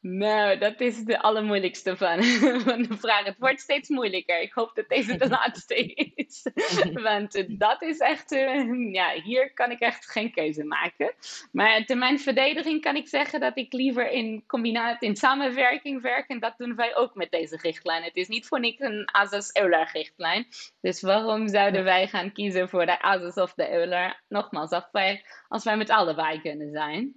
[0.07, 2.23] Nou, dat is de allermoeilijkste van,
[2.67, 3.25] van de vraag.
[3.25, 4.41] Het wordt steeds moeilijker.
[4.41, 5.75] Ik hoop dat deze de laatste
[6.15, 6.47] is.
[6.93, 11.13] Want dat is echt, uh, ja, hier kan ik echt geen keuze maken.
[11.51, 16.29] Maar ter mijn verdediging kan ik zeggen dat ik liever in combinatie, in samenwerking werk.
[16.29, 18.03] En dat doen wij ook met deze richtlijn.
[18.03, 20.47] Het is niet voor niks een ASAS-EULAR-richtlijn.
[20.81, 24.21] Dus waarom zouden wij gaan kiezen voor de ASAS of de EULAR?
[24.27, 27.15] Nogmaals, als wij, als wij met allebei kunnen zijn.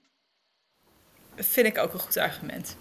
[1.41, 2.77] Vind ik ook een goed argument.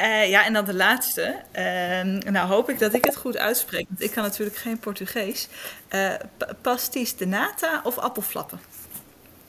[0.00, 1.42] Uh, ja, en dan de laatste.
[1.52, 5.48] Uh, nou hoop ik dat ik het goed uitspreek, want ik kan natuurlijk geen Portugees.
[5.90, 6.14] Uh,
[6.62, 8.60] pastis de nata of appelflappen?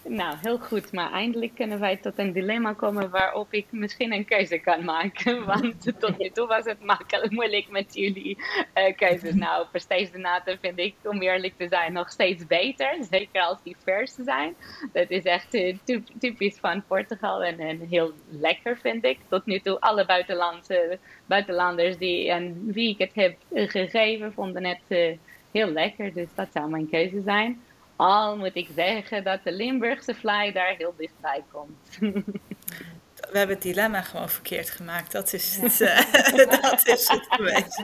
[0.08, 0.92] Nou, heel goed.
[0.92, 5.46] Maar eindelijk kunnen wij tot een dilemma komen waarop ik misschien een keuze kan maken.
[5.54, 9.34] Want tot nu toe was het makkelijk moeilijk met jullie uh, keuzes.
[9.44, 9.68] Nou,
[10.14, 12.98] naten vind ik, om eerlijk te zijn, nog steeds beter.
[13.10, 14.56] Zeker als die vers zijn.
[14.94, 15.76] Dat is echt uh,
[16.20, 19.20] typisch van Portugal en, en, heel lekker, vind ik.
[19.30, 24.82] Tot nu toe alle buitenlandse, buitenlanders die, en wie ik het heb gegeven, vonden het
[24.88, 25.18] uh,
[25.52, 26.14] heel lekker.
[26.14, 27.62] Dus dat zou mijn keuze zijn.
[27.96, 31.98] Al moet ik zeggen dat de Limburgse fly daar heel dichtbij komt.
[33.32, 35.12] we hebben het dilemma gewoon verkeerd gemaakt.
[35.12, 37.82] Dat is het, uh, dat is het geweest.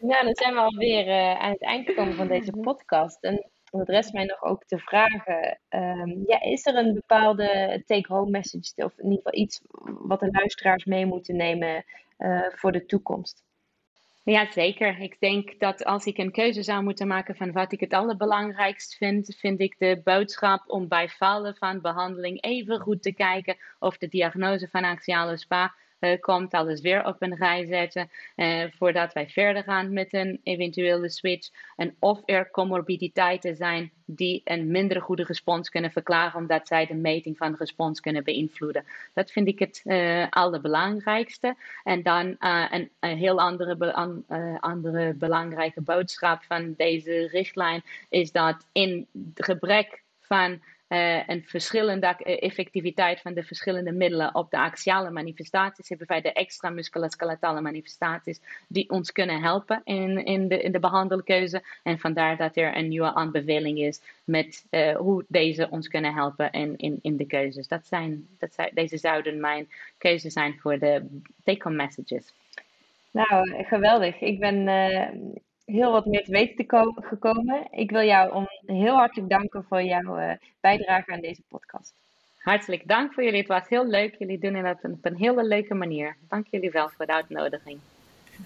[0.00, 3.22] Nou, dan zijn we alweer uh, aan het eind gekomen van deze podcast.
[3.22, 5.58] En het rest mij nog ook te vragen.
[5.68, 10.30] Um, ja, is er een bepaalde take-home message, of in ieder geval iets wat de
[10.30, 11.84] luisteraars mee moeten nemen
[12.18, 13.42] uh, voor de toekomst?
[14.24, 15.00] Ja, zeker.
[15.00, 18.96] Ik denk dat als ik een keuze zou moeten maken van wat ik het allerbelangrijkst
[18.96, 23.98] vind, vind ik de boodschap om bij falen van behandeling even goed te kijken of
[23.98, 29.12] de diagnose van axiale spa uh, komt, alles weer op een rij zetten uh, voordat
[29.12, 31.50] wij verder gaan met een eventuele switch.
[31.76, 36.94] En of er comorbiditeiten zijn die een minder goede respons kunnen verklaren, omdat zij de
[36.94, 38.84] meting van respons kunnen beïnvloeden.
[39.14, 41.56] Dat vind ik het uh, allerbelangrijkste.
[41.84, 43.94] En dan een, heel andere,
[44.60, 50.60] andere belangrijke boodschap van deze richtlijn is dat in gebrek van
[50.92, 56.20] uh, en verschillende eh, effectiviteit van de verschillende middelen op de axiale manifestaties hebben wij
[56.20, 61.62] de extra musculoskeletale manifestaties die ons kunnen helpen in, in, de, in de behandelkeuze.
[61.82, 66.50] En vandaar dat er een nieuwe aanbeveling is met uh, hoe deze ons kunnen helpen
[66.50, 67.68] in, in, in de keuzes.
[67.68, 69.68] Dat zijn, dat zijn, deze zouden mijn
[69.98, 72.32] keuzes zijn voor de take-home messages.
[73.10, 74.20] Nou, geweldig.
[74.20, 74.68] Ik ben
[75.64, 77.66] heel wat meer te weten te gekomen.
[77.70, 81.92] Ik wil jou om heel hartelijk danken voor jouw uh, bijdrage aan deze podcast.
[82.38, 83.38] Hartelijk dank voor jullie.
[83.38, 84.14] Het was heel leuk.
[84.18, 86.16] Jullie doen het op een hele leuke manier.
[86.28, 87.78] Dank jullie wel voor de uitnodiging.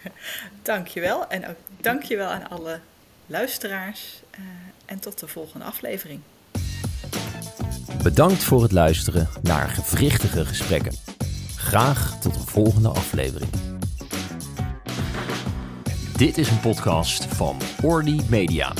[0.63, 1.29] Dankjewel.
[1.29, 2.81] En ook dankjewel aan alle
[3.27, 4.23] luisteraars.
[4.39, 4.45] Uh,
[4.87, 6.21] en tot de volgende aflevering.
[8.03, 10.93] Bedankt voor het luisteren naar gewrichtige gesprekken.
[11.57, 13.76] Graag tot een volgende aflevering.
[16.17, 18.73] Dit is een podcast van Orly Media.